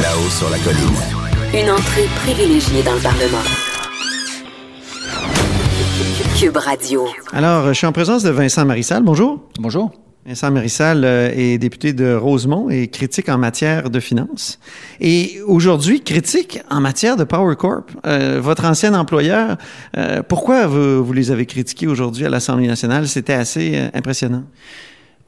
Là-haut 0.02 0.30
sur 0.30 0.50
la 0.50 0.58
colline. 0.60 1.64
Une 1.64 1.72
entrée 1.72 2.06
privilégiée 2.24 2.84
dans 2.84 2.94
le 2.94 3.00
Parlement. 3.02 3.44
Cube 6.40 6.56
Radio. 6.58 7.06
Alors, 7.34 7.68
je 7.68 7.74
suis 7.74 7.88
en 7.88 7.92
présence 7.92 8.24
de 8.24 8.30
Vincent 8.30 8.64
Marissal. 8.66 9.04
Bonjour. 9.04 9.50
Bonjour. 9.60 9.92
Vincent 10.26 10.52
Marissal 10.52 11.06
euh, 11.06 11.32
est 11.34 11.58
député 11.58 11.94
de 11.94 12.14
Rosemont 12.14 12.70
et 12.70 12.88
critique 12.88 13.30
en 13.30 13.38
matière 13.38 13.90
de 13.90 14.00
finances. 14.00 14.60
Et 15.00 15.40
aujourd'hui, 15.48 16.02
critique 16.02 16.60
en 16.70 16.82
matière 16.82 17.16
de 17.16 17.24
Power 17.24 17.56
Corp. 17.56 17.90
Euh, 18.06 18.40
votre 18.42 18.66
ancien 18.66 18.94
employeur, 18.94 19.58
euh, 19.98 20.22
pourquoi 20.22 20.68
vous, 20.68 21.04
vous 21.04 21.14
les 21.14 21.32
avez 21.32 21.46
critiqués 21.46 21.88
aujourd'hui 21.88 22.26
à 22.26 22.30
l'Assemblée 22.30 22.68
nationale? 22.68 23.08
C'était 23.08 23.34
assez 23.34 23.72
euh, 23.76 23.88
impressionnant. 23.94 24.44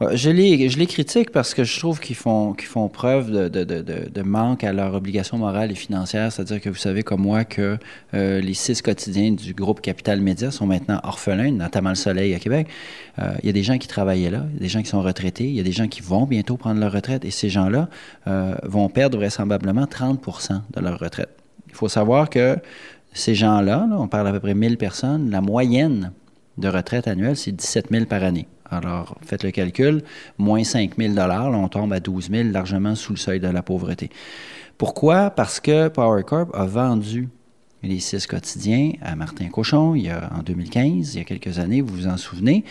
Je 0.10 0.32
les, 0.32 0.68
je 0.68 0.80
les 0.80 0.88
critique 0.88 1.30
parce 1.30 1.54
que 1.54 1.64
je 1.64 1.78
trouve 1.78 2.00
qu'ils 2.00 2.16
font, 2.16 2.56
preuve 2.92 3.30
de, 3.30 4.22
manque 4.24 4.64
à 4.64 4.74
leurs 4.74 4.96
obligations 4.96 5.38
morales 5.38 5.72
et 5.72 5.76
financières. 5.76 6.32
C'est-à-dire 6.32 6.60
que 6.60 6.70
vous 6.70 6.76
savez 6.76 7.04
comme 7.04 7.22
moi 7.22 7.44
que 7.44 7.78
euh, 8.16 8.42
les 8.42 8.56
six 8.56 8.82
quotidiens 8.82 9.32
du 9.32 9.54
groupe 9.54 9.80
Capital 9.80 10.20
Média 10.20 10.50
sont 10.50 10.66
maintenant 10.66 11.00
orphelins, 11.04 11.52
notamment 11.52 11.90
Le 11.90 11.96
Soleil 11.96 12.34
à 12.34 12.40
Québec. 12.40 12.68
Euh, 13.20 13.34
il 13.44 13.46
y 13.46 13.50
a 13.50 13.54
des 13.54 13.62
gens 13.62 13.78
qui 13.78 13.88
travaillaient 13.88 14.32
là, 14.32 14.46
il 14.50 14.56
y 14.56 14.58
a 14.58 14.62
des 14.62 14.70
gens 14.70 14.82
qui 14.82 14.90
sont 14.90 15.04
retraités, 15.04 15.46
il 15.46 15.56
y 15.56 15.60
a 15.60 15.64
des 15.64 15.72
gens 15.72 15.88
qui 15.88 16.02
vont 16.02 16.26
bientôt 16.26 16.58
prendre 16.58 16.80
leur 16.80 16.92
retraite 16.92 17.24
et 17.24 17.32
ces 17.32 17.50
gens-là 17.50 17.88
euh, 18.28 18.56
vont 18.64 18.90
perdre 18.90 19.20
vraisemblablement 19.20 19.84
30% 19.84 20.62
de 20.74 20.82
leur 20.82 20.98
retraite. 20.98 21.30
Il 21.68 21.76
faut 21.76 21.90
savoir 21.90 22.32
que 22.32 22.58
ces 23.14 23.36
gens-là, 23.36 23.86
là, 23.88 23.98
on 24.00 24.08
parle 24.08 24.28
à 24.28 24.32
peu 24.32 24.40
près 24.40 24.56
1000 24.56 24.78
personnes, 24.78 25.30
la 25.30 25.42
moyenne 25.42 26.12
de 26.58 26.68
retraite 26.70 27.08
annuelle, 27.08 27.38
c'est 27.38 27.52
17 27.52 27.90
000 27.92 28.06
par 28.06 28.24
année. 28.24 28.48
Alors, 28.72 29.18
faites 29.22 29.44
le 29.44 29.52
calcul, 29.52 30.02
moins 30.38 30.64
5 30.64 30.98
000 30.98 31.14
là, 31.14 31.50
on 31.52 31.68
tombe 31.68 31.92
à 31.92 32.00
12 32.00 32.30
000, 32.32 32.50
largement 32.50 32.96
sous 32.96 33.12
le 33.12 33.18
seuil 33.18 33.42
de 33.42 33.50
la 33.50 33.62
pauvreté. 33.62 34.10
Pourquoi? 34.78 35.30
Parce 35.30 35.60
que 35.60 35.90
Power 35.90 36.24
Corp 36.24 36.50
a 36.56 36.66
vendu 36.66 37.28
les 37.84 38.00
six 38.00 38.26
quotidiens 38.28 38.94
à 39.02 39.16
Martin 39.16 39.50
Cochon 39.50 39.96
il 39.96 40.10
en 40.12 40.44
2015, 40.44 41.16
il 41.16 41.18
y 41.18 41.22
a 41.22 41.24
quelques 41.26 41.60
années, 41.60 41.82
vous 41.82 41.96
vous 41.96 42.08
en 42.08 42.18
souvenez. 42.18 42.64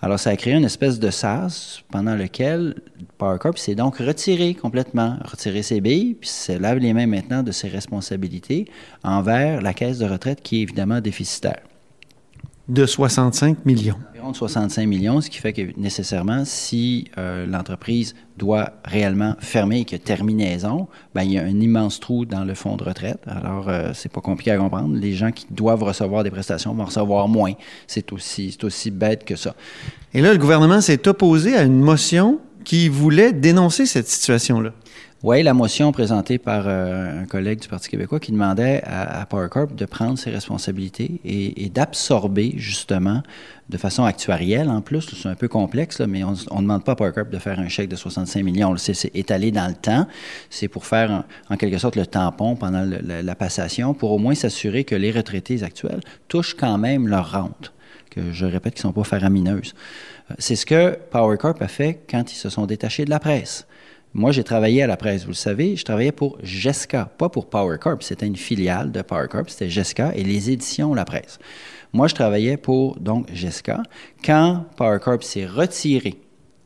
Alors, 0.00 0.20
ça 0.20 0.30
a 0.30 0.36
créé 0.36 0.54
une 0.54 0.64
espèce 0.64 1.00
de 1.00 1.10
sas 1.10 1.82
pendant 1.90 2.14
lequel 2.14 2.76
Power 3.16 3.38
Corp 3.38 3.58
s'est 3.58 3.74
donc 3.74 3.96
retiré 3.96 4.54
complètement, 4.54 5.16
retiré 5.24 5.62
ses 5.62 5.80
billes, 5.80 6.14
puis 6.14 6.28
se 6.28 6.52
lave 6.52 6.78
les 6.78 6.92
mains 6.92 7.06
maintenant 7.06 7.42
de 7.42 7.50
ses 7.50 7.68
responsabilités 7.68 8.66
envers 9.02 9.60
la 9.60 9.74
caisse 9.74 9.98
de 9.98 10.06
retraite 10.06 10.42
qui 10.42 10.58
est 10.58 10.62
évidemment 10.62 11.00
déficitaire 11.00 11.62
de 12.68 12.84
65 12.84 13.64
millions. 13.64 13.96
Environ 14.10 14.30
de 14.30 14.36
65 14.36 14.86
millions, 14.86 15.20
ce 15.20 15.30
qui 15.30 15.38
fait 15.38 15.52
que 15.52 15.62
nécessairement, 15.78 16.44
si 16.44 17.10
euh, 17.16 17.46
l'entreprise 17.46 18.14
doit 18.36 18.72
réellement 18.84 19.34
fermer 19.38 19.80
et 19.80 19.84
qu'il 19.84 19.98
y 19.98 20.00
a 20.00 20.04
terminaison, 20.04 20.86
ben, 21.14 21.22
il 21.22 21.32
y 21.32 21.38
a 21.38 21.42
un 21.42 21.60
immense 21.60 21.98
trou 21.98 22.26
dans 22.26 22.44
le 22.44 22.54
fonds 22.54 22.76
de 22.76 22.84
retraite. 22.84 23.20
Alors, 23.26 23.68
euh, 23.68 23.92
c'est 23.94 24.12
pas 24.12 24.20
compliqué 24.20 24.50
à 24.50 24.58
comprendre. 24.58 24.94
Les 24.94 25.14
gens 25.14 25.32
qui 25.32 25.46
doivent 25.50 25.82
recevoir 25.82 26.24
des 26.24 26.30
prestations 26.30 26.74
vont 26.74 26.84
recevoir 26.84 27.26
moins. 27.26 27.54
C'est 27.86 28.12
aussi, 28.12 28.52
c'est 28.52 28.64
aussi 28.64 28.90
bête 28.90 29.24
que 29.24 29.36
ça. 29.36 29.54
Et 30.12 30.20
là, 30.20 30.32
le 30.32 30.38
gouvernement 30.38 30.80
s'est 30.80 31.08
opposé 31.08 31.56
à 31.56 31.62
une 31.62 31.80
motion 31.80 32.38
qui 32.68 32.90
voulait 32.90 33.32
dénoncer 33.32 33.86
cette 33.86 34.08
situation-là. 34.08 34.72
Oui, 35.22 35.42
la 35.42 35.54
motion 35.54 35.90
présentée 35.90 36.36
par 36.36 36.64
euh, 36.66 37.22
un 37.22 37.24
collègue 37.24 37.60
du 37.60 37.66
Parti 37.66 37.88
québécois 37.88 38.20
qui 38.20 38.30
demandait 38.30 38.82
à, 38.84 39.24
Power 39.24 39.48
Corp 39.48 39.74
de 39.74 39.86
prendre 39.86 40.18
ses 40.18 40.28
responsabilités 40.28 41.18
et, 41.24 41.70
d'absorber 41.70 42.52
justement 42.58 43.22
de 43.70 43.78
façon 43.78 44.04
actuarielle 44.04 44.68
en 44.68 44.82
plus, 44.82 45.08
c'est 45.16 45.30
un 45.30 45.34
peu 45.34 45.48
complexe, 45.48 46.00
mais 46.00 46.22
on 46.24 46.32
ne 46.32 46.60
demande 46.60 46.84
pas 46.84 46.92
à 46.92 46.96
Power 46.96 47.12
Corp 47.14 47.30
de 47.30 47.38
faire 47.38 47.58
un 47.58 47.68
chèque 47.68 47.88
de 47.88 47.96
65 47.96 48.44
millions, 48.44 48.68
on 48.68 48.72
le 48.72 48.78
sait, 48.78 48.92
c'est 48.92 49.16
étalé 49.16 49.50
dans 49.50 49.66
le 49.66 49.74
temps, 49.74 50.06
c'est 50.50 50.68
pour 50.68 50.84
faire 50.84 51.24
en, 51.48 51.56
quelque 51.56 51.78
sorte 51.78 51.96
le 51.96 52.04
tampon 52.04 52.54
pendant 52.54 52.86
la, 52.86 53.34
passation, 53.34 53.94
pour 53.94 54.12
au 54.12 54.18
moins 54.18 54.34
s'assurer 54.34 54.84
que 54.84 54.94
les 54.94 55.10
retraités 55.10 55.62
actuels 55.62 56.00
touchent 56.28 56.54
quand 56.54 56.76
même 56.76 57.08
leur 57.08 57.32
rente, 57.32 57.72
que 58.10 58.30
je 58.32 58.44
répète 58.44 58.74
qu'ils 58.74 58.86
ne 58.86 58.92
sont 58.92 59.00
pas 59.00 59.04
faramineuses. 59.04 59.74
C'est 60.36 60.56
ce 60.56 60.66
que 60.66 60.98
Power 61.10 61.38
Corp 61.38 61.62
a 61.62 61.68
fait 61.68 62.00
quand 62.08 62.32
ils 62.32 62.36
se 62.36 62.50
sont 62.50 62.66
détachés 62.66 63.04
de 63.04 63.10
la 63.10 63.18
presse. 63.18 63.66
Moi, 64.14 64.32
j'ai 64.32 64.44
travaillé 64.44 64.82
à 64.82 64.86
la 64.86 64.96
presse, 64.96 65.22
vous 65.22 65.30
le 65.30 65.34
savez, 65.34 65.76
je 65.76 65.84
travaillais 65.84 66.12
pour 66.12 66.38
GESCA, 66.42 67.10
pas 67.18 67.28
pour 67.28 67.48
Power 67.48 67.78
Corp. 67.78 68.02
C'était 68.02 68.26
une 68.26 68.36
filiale 68.36 68.90
de 68.90 69.02
Power 69.02 69.28
Corp, 69.28 69.50
c'était 69.50 69.68
GESCA 69.68 70.14
et 70.14 70.24
les 70.24 70.50
éditions 70.50 70.94
La 70.94 71.04
Presse. 71.04 71.38
Moi, 71.92 72.08
je 72.08 72.14
travaillais 72.14 72.56
pour 72.56 72.98
donc 72.98 73.32
GESCA. 73.32 73.82
Quand 74.24 74.64
Power 74.76 74.98
Corp 75.00 75.22
s'est 75.22 75.46
retiré, 75.46 76.20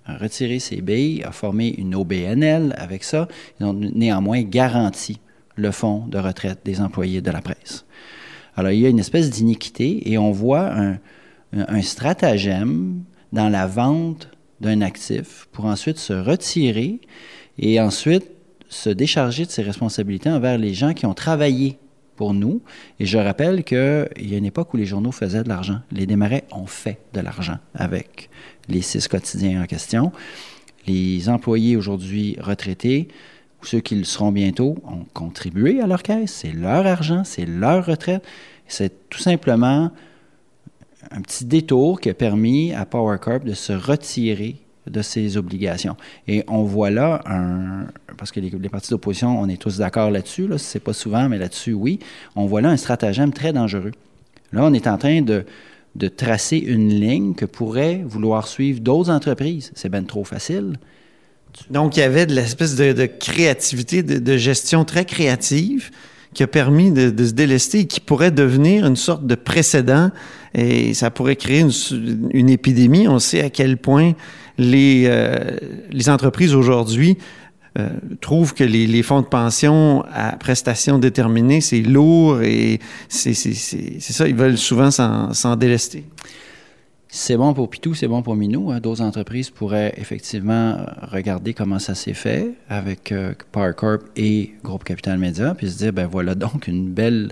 a 0.07 0.17
retiré 0.17 0.61
ses 0.61 0.81
billes, 0.81 1.23
a 1.25 1.33
formé 1.33 1.69
une 1.69 1.95
OBNL 1.95 2.75
avec 2.79 3.05
ça, 3.05 3.29
ils 3.61 3.67
ont 3.67 3.75
néanmoins 3.75 4.43
garanti 4.43 5.21
le 5.57 5.71
fonds 5.73 6.07
de 6.07 6.19
retraite 6.19 6.61
des 6.65 6.81
employés 6.81 7.21
de 7.21 7.31
la 7.31 7.41
presse. 7.41 7.85
Alors, 8.57 8.71
il 8.71 8.81
y 8.81 8.87
a 8.87 8.89
une 8.89 9.01
espèce 9.01 9.31
d'iniquité 9.31 10.11
et 10.11 10.17
on 10.17 10.31
voit 10.31 10.73
un 11.53 11.83
stratagème 11.83 13.03
dans 13.33 13.49
la 13.49 13.67
vente 13.67 14.29
d'un 14.61 14.81
actif 14.81 15.49
pour 15.53 15.65
ensuite 15.65 15.99
se 15.99 16.13
retirer 16.13 17.01
et 17.59 17.81
ensuite 17.81 18.25
se 18.69 18.91
décharger 18.91 19.45
de 19.45 19.51
ses 19.51 19.63
responsabilités 19.63 20.31
envers 20.31 20.57
les 20.59 20.73
gens 20.73 20.95
qui 20.95 21.05
ont 21.05 21.15
travaillé 21.15 21.79
pour 22.17 22.35
nous. 22.35 22.63
Et 23.01 23.07
je 23.07 23.19
rappelle 23.19 23.65
qu'il 23.65 24.09
y 24.21 24.35
a 24.35 24.39
une 24.39 24.45
époque 24.45 24.73
où 24.73 24.77
les 24.77 24.87
journaux 24.87 25.13
faisaient 25.13 25.43
de 25.43 25.49
l'argent. 25.49 25.81
Les 25.91 26.07
démarrais 26.07 26.45
ont 26.53 26.67
fait 26.67 26.99
de 27.13 27.21
l'argent 27.21 27.59
avec 27.75 28.31
les 28.69 28.83
six 28.83 29.09
quotidiens 29.09 29.63
en 29.63 29.67
question. 29.67 30.13
Les 30.87 31.29
employés 31.29 31.77
aujourd'hui 31.77 32.37
retraités, 32.41 33.09
ou 33.63 33.67
ceux 33.67 33.81
qui 33.81 33.95
le 33.95 34.05
seront 34.05 34.33
bientôt, 34.33 34.77
ont 34.85 35.05
contribué 35.13 35.81
à 35.81 35.87
leur 35.87 36.03
caisse. 36.03 36.33
C'est 36.33 36.53
leur 36.53 36.87
argent, 36.87 37.25
c'est 37.25 37.47
leur 37.47 37.87
retraite. 37.87 38.25
C'est 38.67 39.09
tout 39.11 39.21
simplement 39.21 39.91
un 41.11 41.21
petit 41.21 41.45
détour 41.45 42.01
qui 42.01 42.11
a 42.11 42.15
permis 42.15 42.73
à 42.73 42.87
Power 42.87 43.19
Corp 43.21 43.45
de 43.45 43.55
se 43.55 43.73
retirer 43.73 44.57
de 44.91 45.03
ses 45.03 45.37
obligations. 45.37 45.97
Et 46.27 46.45
on 46.49 46.65
voit 46.65 46.91
là 46.91 47.23
un, 47.27 47.87
parce 48.17 48.33
que 48.33 48.41
les, 48.41 48.51
partis 48.69 48.91
d'opposition, 48.91 49.41
on 49.41 49.49
est 49.49 49.57
tous 49.57 49.79
d'accord 49.79 50.11
là-dessus, 50.11 50.49
là, 50.49 50.59
c'est 50.59 50.81
pas 50.81 50.93
souvent, 50.93 51.29
mais 51.29 51.39
là-dessus, 51.39 51.73
oui, 51.73 52.01
on 52.35 52.47
voit 52.47 52.61
là 52.61 52.71
un 52.71 52.77
stratagème 52.77 53.33
très 53.33 53.53
dangereux. 53.53 53.93
Là, 54.53 54.65
on 54.65 54.73
est 54.73 54.87
en 54.87 54.99
train 54.99 55.23
de, 55.23 55.45
de 55.95 56.09
tracer 56.09 56.59
une 56.59 56.89
ligne 56.89 57.35
que 57.35 57.45
pourraient 57.45 58.03
vouloir 58.05 58.49
suivre 58.49 58.81
d'autres 58.81 59.11
entreprises. 59.11 59.73
C'est 59.75 59.89
bien 59.89 60.03
trop 60.03 60.25
facile. 60.25 60.75
Donc, 61.71 61.97
il 61.97 62.01
y 62.01 62.03
avait 62.03 62.27
de 62.27 62.35
l'espèce 62.35 62.77
de, 62.77 63.07
créativité, 63.07 64.03
de, 64.03 64.37
gestion 64.37 64.85
très 64.85 65.05
créative 65.05 65.91
qui 66.35 66.43
a 66.43 66.47
permis 66.47 66.91
de, 66.91 67.11
de, 67.11 67.25
se 67.25 67.33
délester 67.33 67.81
et 67.81 67.87
qui 67.87 68.01
pourrait 68.01 68.31
devenir 68.31 68.87
une 68.87 68.97
sorte 68.97 69.27
de 69.27 69.35
précédent 69.35 70.11
et 70.55 70.95
ça 70.95 71.11
pourrait 71.11 71.37
créer 71.37 71.61
une, 71.61 72.29
une 72.33 72.49
épidémie. 72.49 73.09
On 73.09 73.19
sait 73.19 73.43
à 73.43 73.51
quel 73.51 73.77
point 73.77 74.13
les, 74.59 75.05
euh, 75.07 75.57
les 75.91 76.09
entreprises 76.09 76.55
aujourd'hui 76.55 77.19
euh, 77.79 77.89
trouvent 78.21 78.53
que 78.53 78.65
les, 78.65 78.87
les, 78.87 79.03
fonds 79.03 79.23
de 79.23 79.27
pension 79.27 80.05
à 80.13 80.37
prestations 80.37 80.99
déterminées, 80.99 81.63
c'est 81.63 81.81
lourd 81.81 82.43
et 82.43 82.81
c'est 83.09 83.33
ça, 83.33 84.29
ils 84.29 84.35
veulent 84.35 84.59
souvent 84.59 84.91
s'en 84.91 85.57
délester. 85.57 86.05
C'est 87.15 87.37
bon 87.37 87.53
pour 87.53 87.69
Pitou, 87.69 87.93
c'est 87.93 88.09
bon 88.09 88.23
pour 88.23 88.37
Minou. 88.37 88.71
Hein. 88.71 88.81
D'autres 88.81 89.03
entreprises 89.03 89.51
pourraient 89.51 89.93
effectivement 89.99 90.79
regarder 91.03 91.53
comment 91.53 91.79
ça 91.79 91.95
s'est 91.95 92.15
fait 92.15 92.55
avec 92.71 93.13
euh, 93.13 93.35
Corp 93.53 94.05
et 94.17 94.53
Groupe 94.65 94.83
Capital 94.83 95.19
Média, 95.19 95.55
puis 95.55 95.71
se 95.71 95.77
dire, 95.77 95.93
ben 95.93 96.07
voilà 96.07 96.35
donc 96.35 96.69
une 96.69 96.89
belle, 96.89 97.31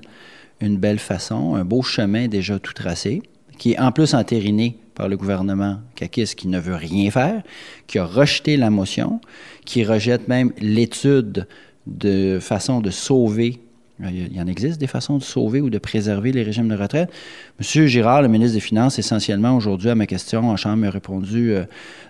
une 0.61 0.77
belle 0.77 0.99
façon, 0.99 1.55
un 1.55 1.65
beau 1.65 1.81
chemin 1.81 2.29
déjà 2.29 2.59
tout 2.59 2.75
tracé, 2.75 3.23
qui 3.57 3.73
est 3.73 3.79
en 3.79 3.91
plus 3.91 4.13
entériné 4.13 4.77
par 4.95 5.09
le 5.09 5.17
gouvernement 5.17 5.79
Kakis 5.95 6.35
qui 6.37 6.49
ne 6.49 6.59
veut 6.61 6.77
rien 6.77 7.11
faire, 7.11 7.43
qui 7.87 7.99
a 7.99 8.05
rejeté 8.05 8.59
la 8.59 8.69
motion, 8.69 9.19
qui 9.65 9.83
rejette 9.83 10.29
même 10.29 10.53
l'étude 10.61 11.49
de 11.87 12.39
façon 12.39 12.83
de 12.83 12.91
sauver 12.91 13.63
il 14.09 14.37
y 14.37 14.41
en 14.41 14.47
existe 14.47 14.81
des 14.81 14.87
façons 14.87 15.19
de 15.19 15.23
sauver 15.23 15.61
ou 15.61 15.71
de 15.71 15.79
préserver 15.79 16.33
les 16.33 16.43
régimes 16.43 16.69
de 16.69 16.77
retraite. 16.77 17.11
Monsieur 17.59 17.87
Girard, 17.87 18.23
le 18.23 18.29
ministre 18.29 18.55
des 18.55 18.61
Finances, 18.61 18.99
essentiellement 18.99 19.57
aujourd'hui 19.57 19.91
à 19.91 19.95
ma 19.95 20.07
question 20.07 20.49
en 20.49 20.57
Chambre, 20.57 20.77
m'a 20.77 20.91
répondu 20.91 21.53
euh, 21.53 21.65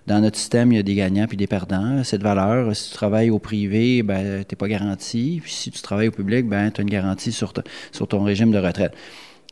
dans 0.06 0.20
notre 0.20 0.36
système, 0.36 0.72
il 0.72 0.76
y 0.76 0.78
a 0.78 0.82
des 0.82 0.94
gagnants 0.94 1.26
puis 1.26 1.36
des 1.36 1.46
perdants. 1.46 2.02
Cette 2.04 2.22
valeur, 2.22 2.74
si 2.74 2.90
tu 2.90 2.94
travailles 2.94 3.30
au 3.30 3.38
privé, 3.38 4.02
ben, 4.02 4.44
tu 4.44 4.52
n'es 4.52 4.56
pas 4.56 4.68
garanti. 4.68 5.40
Puis 5.42 5.52
si 5.52 5.70
tu 5.70 5.82
travailles 5.82 6.08
au 6.08 6.12
public, 6.12 6.46
ben, 6.46 6.70
tu 6.70 6.80
as 6.80 6.82
une 6.82 6.90
garantie 6.90 7.32
sur, 7.32 7.52
sur 7.92 8.08
ton 8.08 8.22
régime 8.22 8.50
de 8.50 8.58
retraite 8.58 8.94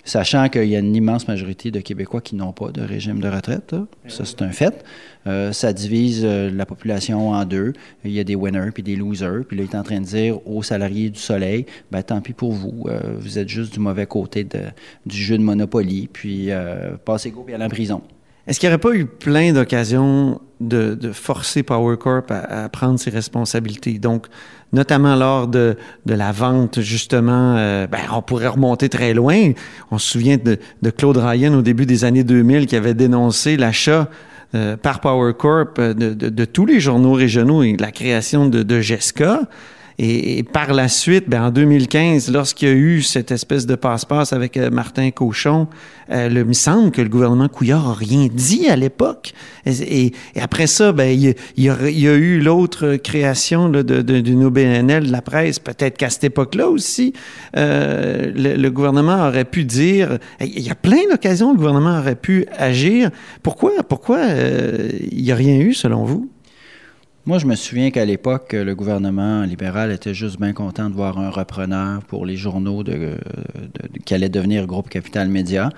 sachant 0.05 0.49
qu'il 0.49 0.65
y 0.65 0.77
a 0.77 0.79
une 0.79 0.97
immense 0.97 1.29
majorité 1.29 1.71
de 1.71 1.81
Québécois 1.81 2.21
qui 2.21 2.35
n'ont 2.35 2.53
pas 2.53 2.71
de 2.71 2.81
régime 2.81 3.21
de 3.21 3.29
retraite. 3.29 3.75
Ça, 4.07 4.25
c'est 4.25 4.43
un 4.43 4.53
fait. 4.53 4.85
Euh, 5.27 5.53
ça 5.53 5.73
divise 5.73 6.23
euh, 6.25 6.51
la 6.51 6.65
population 6.65 7.31
en 7.31 7.45
deux. 7.45 7.73
Il 8.05 8.13
y 8.13 8.21
a 8.21 8.25
des 8.25 8.35
winners 8.35 8.71
puis 8.73 8.83
des 8.83 8.97
losers. 8.97 9.45
Puis 9.47 9.57
là, 9.57 9.65
il 9.65 9.71
est 9.71 9.77
en 9.77 9.83
train 9.83 10.01
de 10.01 10.07
dire 10.07 10.47
aux 10.47 10.63
salariés 10.63 11.11
du 11.11 11.19
Soleil, 11.19 11.67
ben 11.91 12.03
tant 12.03 12.21
pis 12.21 12.33
pour 12.33 12.53
vous. 12.53 12.85
Euh, 12.87 13.17
vous 13.19 13.39
êtes 13.39 13.49
juste 13.49 13.73
du 13.73 13.81
mauvais 13.81 14.07
côté 14.07 14.45
de, 14.45 14.61
du 15.05 15.17
jeu 15.17 15.37
de 15.37 15.43
Monopoly. 15.43 16.09
Puis 16.13 16.51
passez 17.05 17.31
go 17.31 17.43
puis 17.43 17.55
allez 17.55 17.65
en 17.65 17.69
prison. 17.69 18.03
Est-ce 18.49 18.59
qu'il 18.59 18.69
n'y 18.69 18.75
aurait 18.75 18.81
pas 18.81 18.95
eu 18.95 19.05
plein 19.05 19.53
d'occasions 19.53 20.41
de, 20.61 20.95
de, 20.95 21.13
forcer 21.13 21.63
Power 21.63 21.97
Corp 21.99 22.31
à, 22.31 22.65
à, 22.65 22.69
prendre 22.69 22.99
ses 22.99 23.11
responsabilités? 23.11 23.99
Donc, 23.99 24.27
notamment 24.73 25.15
lors 25.15 25.47
de, 25.47 25.77
de 26.07 26.15
la 26.15 26.33
vente, 26.33 26.81
justement, 26.81 27.57
euh, 27.57 27.87
ben, 27.87 28.01
on 28.13 28.23
pourrait 28.23 28.49
remonter 28.49 28.89
très 28.89 29.15
loin. 29.15 29.53
On 29.91 29.99
se 29.99 30.11
souvient 30.11 30.39
de, 30.39 30.59
de, 30.83 30.91
Claude 30.91 31.19
Ryan 31.19 31.55
au 31.55 31.63
début 31.63 31.87
des 31.87 32.05
années 32.05 32.25
2000 32.25 32.67
qui 32.67 32.75
avait 32.75 32.95
dénoncé 32.95 33.57
l'achat 33.57 34.09
euh, 34.55 34.79
par 34.79 35.01
Power 35.01 35.35
Corp 35.35 35.79
euh, 35.79 35.93
de, 35.93 36.45
tous 36.47 36.65
les 36.65 36.81
journaux 36.81 37.13
régionaux 37.13 37.63
et 37.63 37.77
la 37.79 37.93
création 37.93 38.49
de, 38.49 38.81
GESCA. 38.81 39.43
Et, 39.99 40.43
par 40.43 40.73
la 40.73 40.89
suite, 40.89 41.29
ben, 41.29 41.45
en 41.45 41.51
2015, 41.51 42.33
lorsqu'il 42.33 42.69
y 42.69 42.71
a 42.71 42.75
eu 42.75 43.03
cette 43.03 43.31
espèce 43.31 43.67
de 43.67 43.75
passe-passe 43.75 44.33
avec 44.33 44.57
euh, 44.57 44.71
Martin 44.71 45.11
Cochon, 45.11 45.67
euh, 46.11 46.29
il 46.31 46.45
me 46.45 46.53
semble 46.53 46.91
que 46.91 47.03
le 47.03 47.09
gouvernement 47.09 47.49
Couillard 47.49 47.89
n'a 47.89 47.95
rien 47.95 48.29
dit 48.33 48.69
à 48.69 48.77
l'époque. 48.77 49.33
Et, 49.67 50.13
après 50.41 50.67
ça, 50.67 50.93
ben, 50.93 51.09
il, 51.09 51.35
y 51.57 51.69
a, 51.69 52.15
eu 52.15 52.41
l'autre 52.41 52.97
création 52.97 53.69
là, 53.69 53.83
d'une 53.83 54.45
OBNL 54.45 55.07
de 55.07 55.13
la 55.13 55.23
presse. 55.23 55.59
Peut-être 55.59 55.97
qu'à 55.97 56.11
cette 56.11 56.25
époque-là 56.25 56.69
aussi, 56.69 57.13
euh, 57.57 58.33
le, 58.35 58.69
gouvernement 58.71 59.27
aurait 59.27 59.45
pu 59.45 59.65
dire... 59.65 60.19
Il 60.41 60.61
y 60.61 60.71
a 60.71 60.75
plein 60.75 61.09
d'occasions 61.11 61.51
où 61.51 61.53
le 61.53 61.59
gouvernement 61.59 61.99
aurait 61.99 62.15
pu 62.15 62.47
agir. 62.57 63.11
Pourquoi, 63.43 63.73
pourquoi 63.89 64.21
il 65.11 65.23
n'y 65.23 65.33
a 65.33 65.37
rien 65.37 65.59
eu, 65.59 65.75
selon 65.75 66.05
vous? 66.05 66.29
Moi, 67.29 67.37
je 67.37 67.45
me 67.45 67.57
souviens 67.57 67.91
qu'à 67.91 68.07
l'époque, 68.07 68.55
le 68.55 68.75
gouvernement 68.75 69.43
libéral 69.43 69.93
était 69.93 70.15
juste 70.15 70.41
bien 70.41 70.55
content 70.55 70.89
de 70.89 70.95
voir 70.95 71.19
un 71.19 71.29
repreneur 71.29 72.03
pour 72.05 72.25
les 72.25 72.39
journaux 72.39 72.83
qui 74.07 74.15
allait 74.15 74.31
devenir 74.31 74.67
Groupe 74.67 74.89
Capital 74.89 75.29
Média. 75.29 75.69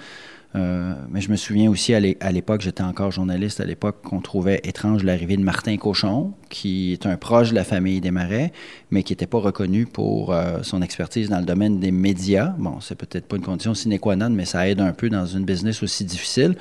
Euh, 0.54 0.94
mais 1.10 1.20
je 1.20 1.28
me 1.28 1.34
souviens 1.34 1.68
aussi 1.68 1.92
à 1.92 2.30
l'époque, 2.30 2.60
j'étais 2.60 2.84
encore 2.84 3.10
journaliste 3.10 3.60
à 3.60 3.64
l'époque, 3.64 3.96
qu'on 4.04 4.20
trouvait 4.20 4.60
étrange 4.62 5.02
l'arrivée 5.02 5.36
de 5.36 5.42
Martin 5.42 5.76
Cochon, 5.76 6.34
qui 6.50 6.92
est 6.92 7.04
un 7.04 7.16
proche 7.16 7.50
de 7.50 7.56
la 7.56 7.64
famille 7.64 8.00
des 8.00 8.12
Marais, 8.12 8.52
mais 8.92 9.02
qui 9.02 9.12
n'était 9.12 9.26
pas 9.26 9.38
reconnu 9.38 9.86
pour 9.86 10.32
euh, 10.32 10.58
son 10.62 10.82
expertise 10.82 11.30
dans 11.30 11.40
le 11.40 11.46
domaine 11.46 11.80
des 11.80 11.90
médias. 11.90 12.54
Bon, 12.58 12.78
c'est 12.80 12.94
peut-être 12.94 13.26
pas 13.26 13.34
une 13.34 13.42
condition 13.42 13.74
sine 13.74 13.98
qua 13.98 14.14
non, 14.14 14.30
mais 14.30 14.44
ça 14.44 14.68
aide 14.68 14.80
un 14.80 14.92
peu 14.92 15.08
dans 15.08 15.26
une 15.26 15.44
business 15.44 15.82
aussi 15.82 16.04
difficile. 16.04 16.54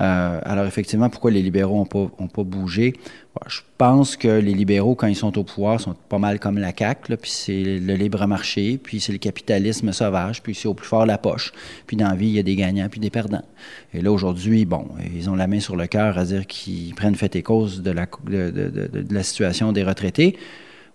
Euh, 0.00 0.40
alors 0.44 0.66
effectivement, 0.66 1.10
pourquoi 1.10 1.30
les 1.30 1.42
libéraux 1.42 1.76
n'ont 1.76 1.86
pas, 1.86 2.10
ont 2.18 2.28
pas 2.28 2.44
bougé? 2.44 2.94
Je 3.46 3.60
pense 3.76 4.16
que 4.16 4.28
les 4.28 4.54
libéraux, 4.54 4.94
quand 4.94 5.06
ils 5.06 5.16
sont 5.16 5.38
au 5.38 5.44
pouvoir, 5.44 5.80
sont 5.80 5.94
pas 6.08 6.18
mal 6.18 6.40
comme 6.40 6.58
la 6.58 6.72
CAQ, 6.76 7.16
puis 7.16 7.30
c'est 7.30 7.62
le 7.62 7.94
libre 7.94 8.26
marché, 8.26 8.78
puis 8.82 9.00
c'est 9.00 9.12
le 9.12 9.18
capitalisme 9.18 9.92
sauvage, 9.92 10.42
puis 10.42 10.54
c'est 10.54 10.68
au 10.68 10.74
plus 10.74 10.86
fort 10.86 11.06
la 11.06 11.18
poche. 11.18 11.52
Puis 11.86 11.96
dans 11.96 12.08
la 12.08 12.14
vie, 12.14 12.28
il 12.28 12.32
y 12.32 12.38
a 12.38 12.42
des 12.42 12.56
gagnants 12.56 12.88
puis 12.88 13.00
des 13.00 13.10
perdants. 13.10 13.44
Et 13.94 14.00
là, 14.00 14.10
aujourd'hui, 14.10 14.64
bon, 14.64 14.86
ils 15.14 15.28
ont 15.30 15.36
la 15.36 15.46
main 15.46 15.60
sur 15.60 15.76
le 15.76 15.86
cœur 15.86 16.18
à 16.18 16.24
dire 16.24 16.46
qu'ils 16.46 16.94
prennent 16.94 17.14
fait 17.14 17.36
et 17.36 17.42
cause 17.42 17.82
de 17.82 17.90
la, 17.90 18.06
de, 18.26 19.14
la 19.14 19.22
situation 19.22 19.72
des 19.72 19.84
retraités. 19.84 20.36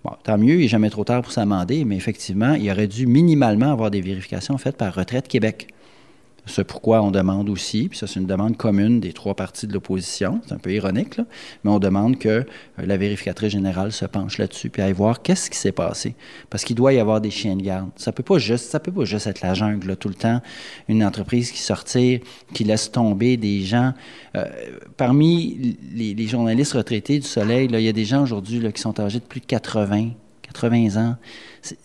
Bon, 0.03 0.11
tant 0.23 0.37
mieux, 0.37 0.55
il 0.55 0.61
n'est 0.61 0.67
jamais 0.67 0.89
trop 0.89 1.05
tard 1.05 1.21
pour 1.21 1.31
s'amender, 1.31 1.85
mais 1.85 1.95
effectivement, 1.95 2.55
il 2.55 2.69
aurait 2.69 2.87
dû 2.87 3.07
minimalement 3.07 3.71
avoir 3.71 3.89
des 3.89 4.01
vérifications 4.01 4.57
faites 4.57 4.75
par 4.75 4.93
Retraite 4.93 5.27
Québec. 5.27 5.69
C'est 6.45 6.65
pourquoi 6.65 7.01
on 7.01 7.11
demande 7.11 7.49
aussi, 7.49 7.87
puis 7.87 7.97
ça 7.97 8.05
c'est 8.05 8.19
une 8.19 8.25
demande 8.25 8.57
commune 8.57 8.99
des 8.99 9.13
trois 9.13 9.33
partis 9.33 9.65
de 9.65 9.73
l'opposition, 9.73 10.41
c'est 10.45 10.53
un 10.53 10.57
peu 10.57 10.73
ironique, 10.73 11.17
là, 11.17 11.25
mais 11.63 11.71
on 11.71 11.79
demande 11.79 12.17
que 12.17 12.29
euh, 12.29 12.45
la 12.77 12.97
vérificatrice 12.97 13.51
générale 13.51 13.91
se 13.91 14.05
penche 14.05 14.37
là-dessus, 14.37 14.69
puis 14.69 14.81
aille 14.81 14.93
voir 14.93 15.21
qu'est-ce 15.21 15.49
qui 15.49 15.57
s'est 15.57 15.71
passé. 15.71 16.15
Parce 16.49 16.65
qu'il 16.65 16.75
doit 16.75 16.91
y 16.93 16.99
avoir 16.99 17.21
des 17.21 17.31
chiens 17.31 17.55
de 17.55 17.61
garde. 17.61 17.89
Ça 17.95 18.11
peut 18.11 18.23
pas 18.23 18.39
juste, 18.39 18.69
ça 18.69 18.79
peut 18.79 18.91
pas 18.91 19.05
juste 19.05 19.27
être 19.27 19.41
la 19.41 19.53
jungle 19.53 19.95
tout 19.95 20.09
le 20.09 20.15
temps. 20.15 20.41
Une 20.89 21.03
entreprise 21.03 21.51
qui 21.51 21.61
sortit, 21.61 22.21
qui 22.53 22.63
laisse 22.63 22.91
tomber 22.91 23.37
des 23.37 23.61
gens. 23.61 23.93
Euh, 24.35 24.45
parmi 24.97 25.77
les, 25.93 26.27
journalistes 26.27 26.73
retraités 26.73 27.19
du 27.19 27.27
Soleil, 27.27 27.67
il 27.71 27.79
y 27.79 27.89
a 27.89 27.93
des 27.93 28.05
gens 28.05 28.23
aujourd'hui 28.23 28.61
qui 28.73 28.81
sont 28.81 28.99
âgés 28.99 29.19
de 29.19 29.25
plus 29.25 29.39
de 29.39 29.45
80, 29.45 30.09
80 30.53 31.01
ans 31.01 31.15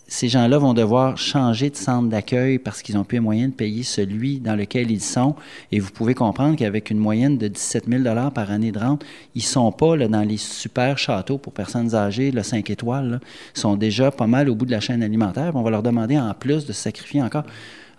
ces 0.09 0.29
gens-là 0.29 0.59
vont 0.59 0.75
devoir 0.75 1.17
changer 1.19 1.71
de 1.71 1.77
centre 1.77 2.09
d'accueil 2.09 2.59
parce 2.59 2.83
qu'ils 2.83 2.97
n'ont 2.97 3.05
plus 3.05 3.17
les 3.17 3.21
moyens 3.21 3.51
de 3.51 3.55
payer 3.55 3.83
celui 3.83 4.39
dans 4.41 4.57
lequel 4.57 4.91
ils 4.91 5.03
sont. 5.03 5.37
Et 5.71 5.79
vous 5.79 5.91
pouvez 5.91 6.15
comprendre 6.15 6.57
qu'avec 6.57 6.91
une 6.91 6.99
moyenne 6.99 7.39
de 7.39 7.49
17 7.49 7.85
000 7.89 8.03
par 8.31 8.51
année 8.51 8.73
de 8.73 8.79
rente, 8.79 9.05
ils 9.35 9.43
ne 9.43 9.45
sont 9.45 9.71
pas 9.71 9.97
là, 9.97 10.09
dans 10.09 10.23
les 10.23 10.37
super 10.37 10.99
châteaux 10.99 11.39
pour 11.39 11.53
personnes 11.53 11.95
âgées, 11.95 12.31
le 12.31 12.43
5 12.43 12.69
étoiles. 12.71 13.21
Ils 13.55 13.61
sont 13.61 13.77
déjà 13.77 14.11
pas 14.11 14.27
mal 14.27 14.49
au 14.49 14.55
bout 14.55 14.67
de 14.67 14.73
la 14.73 14.81
chaîne 14.81 15.03
alimentaire. 15.03 15.53
On 15.55 15.63
va 15.63 15.71
leur 15.71 15.83
demander 15.83 16.19
en 16.19 16.35
plus 16.35 16.67
de 16.67 16.73
sacrifier 16.73 17.23
encore. 17.23 17.45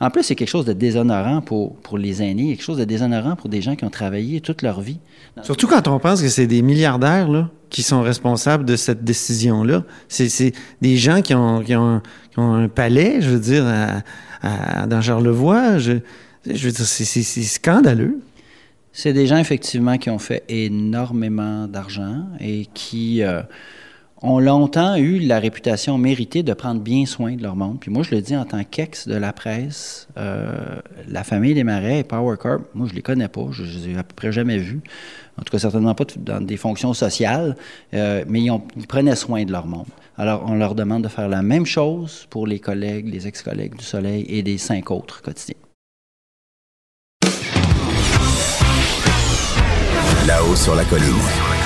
En 0.01 0.09
plus, 0.09 0.23
c'est 0.23 0.35
quelque 0.35 0.49
chose 0.49 0.65
de 0.65 0.73
déshonorant 0.73 1.41
pour, 1.41 1.75
pour 1.77 1.97
les 1.97 2.23
aînés, 2.23 2.49
quelque 2.49 2.63
chose 2.63 2.77
de 2.77 2.85
déshonorant 2.85 3.35
pour 3.35 3.49
des 3.49 3.61
gens 3.61 3.75
qui 3.75 3.83
ont 3.83 3.89
travaillé 3.89 4.39
toute 4.39 4.61
leur 4.61 4.79
vie. 4.79 4.99
Surtout 5.41 5.67
quand 5.67 5.87
on 5.87 5.99
pense 5.99 6.21
que 6.21 6.29
c'est 6.29 6.47
des 6.47 6.61
milliardaires 6.61 7.27
là, 7.27 7.49
qui 7.69 7.83
sont 7.83 8.01
responsables 8.01 8.63
de 8.63 8.75
cette 8.75 9.03
décision-là. 9.03 9.83
C'est 10.07 10.53
des 10.81 10.97
gens 10.97 11.21
qui 11.21 11.33
ont, 11.33 11.61
qui, 11.61 11.75
ont, 11.75 12.01
un 12.37 12.69
palais, 12.69 13.21
je 13.21 13.29
veux 13.29 13.39
dire, 13.39 13.65
à, 14.41 14.87
dans 14.87 15.01
Charlevoix. 15.01 15.77
Je, 15.79 15.93
je 16.45 16.65
veux 16.65 16.71
dire, 16.71 16.85
c'est 16.85 17.43
scandaleux. 17.43 18.19
C'est 18.93 19.13
des 19.13 19.27
gens, 19.27 19.37
effectivement, 19.37 19.97
qui 19.97 20.09
ont 20.09 20.19
fait 20.19 20.43
énormément 20.47 21.67
d'argent 21.67 22.25
et 22.39 22.67
qui... 22.73 23.21
Euh, 23.21 23.41
ont 24.21 24.39
longtemps 24.39 24.95
eu 24.95 25.19
la 25.19 25.39
réputation 25.39 25.97
méritée 25.97 26.43
de 26.43 26.53
prendre 26.53 26.81
bien 26.81 27.05
soin 27.05 27.35
de 27.35 27.43
leur 27.43 27.55
monde. 27.55 27.79
Puis 27.79 27.91
moi, 27.91 28.03
je 28.03 28.13
le 28.13 28.21
dis 28.21 28.35
en 28.35 28.45
tant 28.45 28.63
qu'ex 28.63 29.07
de 29.07 29.15
la 29.15 29.33
presse, 29.33 30.07
euh, 30.17 30.79
la 31.07 31.23
famille 31.23 31.53
des 31.53 31.63
Marais 31.63 31.99
et 31.99 32.03
Power 32.03 32.35
Corp, 32.38 32.63
moi, 32.73 32.88
je 32.89 32.93
les 32.93 33.01
connais 33.01 33.27
pas, 33.27 33.47
je, 33.51 33.63
les 33.63 33.89
ai 33.89 33.97
à 33.97 34.03
peu 34.03 34.13
près 34.15 34.31
jamais 34.31 34.57
vus. 34.57 34.81
En 35.39 35.43
tout 35.43 35.51
cas, 35.51 35.59
certainement 35.59 35.95
pas 35.95 36.03
dans 36.17 36.41
des 36.41 36.57
fonctions 36.57 36.93
sociales, 36.93 37.55
euh, 37.93 38.25
mais 38.27 38.41
ils, 38.41 38.51
ils, 38.75 38.88
prenaient 38.88 39.15
soin 39.15 39.45
de 39.45 39.51
leur 39.51 39.67
monde. 39.67 39.88
Alors, 40.17 40.43
on 40.45 40.55
leur 40.55 40.75
demande 40.75 41.03
de 41.03 41.07
faire 41.07 41.29
la 41.29 41.41
même 41.41 41.65
chose 41.65 42.27
pour 42.29 42.45
les 42.45 42.59
collègues, 42.59 43.07
les 43.07 43.25
ex-collègues 43.25 43.77
du 43.77 43.85
Soleil 43.85 44.25
et 44.27 44.43
des 44.43 44.57
cinq 44.57 44.91
autres 44.91 45.21
quotidiens. 45.21 45.55
Là-haut 50.27 50.55
sur 50.55 50.75
la 50.75 50.84
colline. 50.84 51.59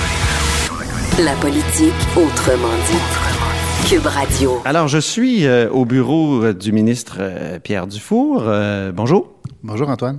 La 1.22 1.34
politique 1.36 1.94
autrement 2.16 2.74
dit. 2.90 3.88
Cube 3.88 4.04
Radio. 4.04 4.60
Alors, 4.64 4.88
je 4.88 4.98
suis 4.98 5.46
euh, 5.46 5.70
au 5.70 5.84
bureau 5.84 6.42
euh, 6.42 6.52
du 6.52 6.72
ministre 6.72 7.18
euh, 7.20 7.60
Pierre 7.60 7.86
Dufour. 7.86 8.42
bonjour. 8.92 9.32
Bonjour, 9.62 9.88
Antoine. 9.90 10.18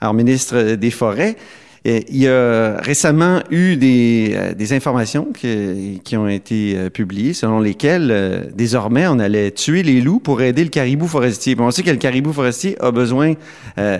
Alors, 0.00 0.14
ministre 0.14 0.74
des 0.74 0.90
Forêts. 0.90 1.36
Il 1.84 2.16
y 2.16 2.28
a 2.28 2.76
récemment 2.80 3.40
eu 3.50 3.74
des, 3.74 4.34
euh, 4.36 4.76
informations 4.76 5.32
qui, 5.32 6.16
ont 6.16 6.28
été 6.28 6.76
euh, 6.76 6.90
publiées 6.90 7.32
selon 7.32 7.58
lesquelles 7.58 8.10
euh, 8.12 8.44
désormais 8.54 9.08
on 9.08 9.18
allait 9.18 9.50
tuer 9.50 9.82
les 9.82 10.00
loups 10.00 10.20
pour 10.20 10.42
aider 10.42 10.62
le 10.62 10.70
caribou 10.70 11.08
forestier. 11.08 11.56
on 11.58 11.72
sait 11.72 11.82
que 11.82 11.90
le 11.90 11.96
caribou 11.96 12.32
forestier 12.32 12.80
a 12.80 12.92
besoin 12.92 13.34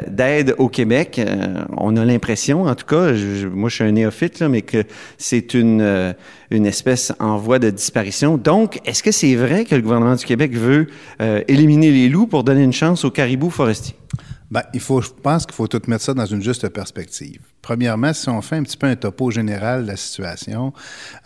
d'aide 0.09 0.55
au 0.59 0.68
Québec. 0.68 1.21
on 1.77 1.97
a 1.97 2.05
l'impression, 2.05 2.64
en 2.64 2.75
tout 2.75 2.87
cas, 2.87 3.12
moi 3.53 3.68
je 3.68 3.75
suis 3.75 3.85
un 3.85 3.92
néophyte, 3.92 4.42
mais 4.42 4.62
que 4.62 4.85
c'est 5.18 5.55
une, 5.55 6.14
une 6.51 6.66
espèce 6.66 7.12
en 7.18 7.37
voie 7.38 7.59
de 7.59 7.71
disparition. 7.71 8.37
Donc, 8.37 8.81
est-ce 8.85 9.03
que 9.03 9.11
c'est 9.11 9.35
vrai 9.35 9.64
que 9.64 9.75
le 9.75 9.83
gouvernement 9.83 10.14
du 10.14 10.25
Québec 10.25 10.53
veut 10.55 10.87
éliminer 11.49 11.90
les 11.90 12.09
loups 12.09 12.27
pour 12.27 12.45
donner 12.45 12.62
une 12.62 12.73
chance 12.73 13.05
au 13.05 13.11
caribou 13.11 13.51
forestier? 13.51 13.95
Bien, 14.53 14.65
il 14.75 14.81
faut, 14.81 15.01
je 15.01 15.09
pense 15.09 15.47
qu'il 15.47 15.55
faut 15.55 15.67
tout 15.67 15.81
mettre 15.87 16.05
ça 16.05 16.12
dans 16.12 16.27
une 16.27 16.43
juste 16.43 16.69
perspective. 16.69 17.41
Premièrement, 17.62 18.12
si 18.12 18.29
on 18.29 18.43
fait 18.43 18.57
un 18.57 18.65
petit 18.65 18.77
peu 18.77 18.87
un 18.87 18.97
topo 18.97 19.31
général 19.31 19.85
de 19.85 19.87
la 19.87 19.97
situation, 19.97 20.75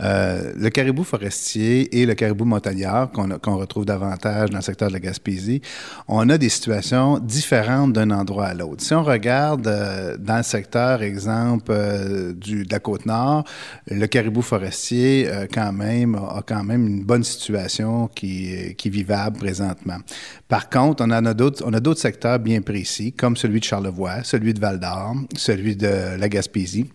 euh, 0.01 0.53
le 0.55 0.71
caribou 0.71 1.03
forestier 1.03 1.99
et 1.99 2.07
le 2.07 2.15
caribou 2.15 2.45
montagnard, 2.45 3.11
qu'on 3.11 3.57
retrouve 3.57 3.85
davantage 3.85 4.51
dans 4.51 4.59
le 4.59 4.63
secteur 4.63 4.89
de 4.89 4.93
la 4.93 5.01
Gaspésie, 5.01 5.61
on 6.07 6.29
a 6.29 6.39
des 6.39 6.51
situations 6.51 7.19
différentes 7.19 7.95
d'un 7.95 8.13
endroit 8.13 8.47
à 8.47 8.55
l'autre. 8.55 8.85
Si 8.85 8.95
on 8.95 9.03
regarde 9.03 9.67
euh, 9.67 10.17
dans 10.19 10.37
le 10.37 10.43
secteur, 10.45 11.03
exemple, 11.03 11.73
euh, 11.73 12.33
du, 12.33 12.65
de 12.65 12.73
la 12.73 12.79
Côte-Nord, 12.79 13.43
le 13.91 14.07
caribou 14.07 14.43
forestier, 14.43 15.29
quand 15.53 15.73
même, 15.73 16.15
a 16.15 16.43
quand 16.47 16.63
même 16.63 16.87
une 16.87 17.03
bonne 17.03 17.25
situation 17.25 18.09
qui, 18.09 18.75
qui 18.77 18.89
est 18.89 18.91
vivable 18.91 19.39
présentement. 19.39 19.97
Par 20.49 20.71
contre, 20.71 21.03
on, 21.03 21.11
en 21.11 21.25
a 21.25 21.35
d'autres 21.35 22.01
secteurs 22.01 22.39
bien 22.39 22.61
précis, 22.61 23.15
comme 23.17 23.37
celui 23.37 23.61
de 23.61 23.65
Charlevoix, 23.65 24.23
celui 24.23 24.55
de 24.55 24.61
Val-d'Or, 24.61 25.17
celui 25.37 25.77
de 25.77 26.17
la 26.19 26.29
Gaspésie 26.29 26.87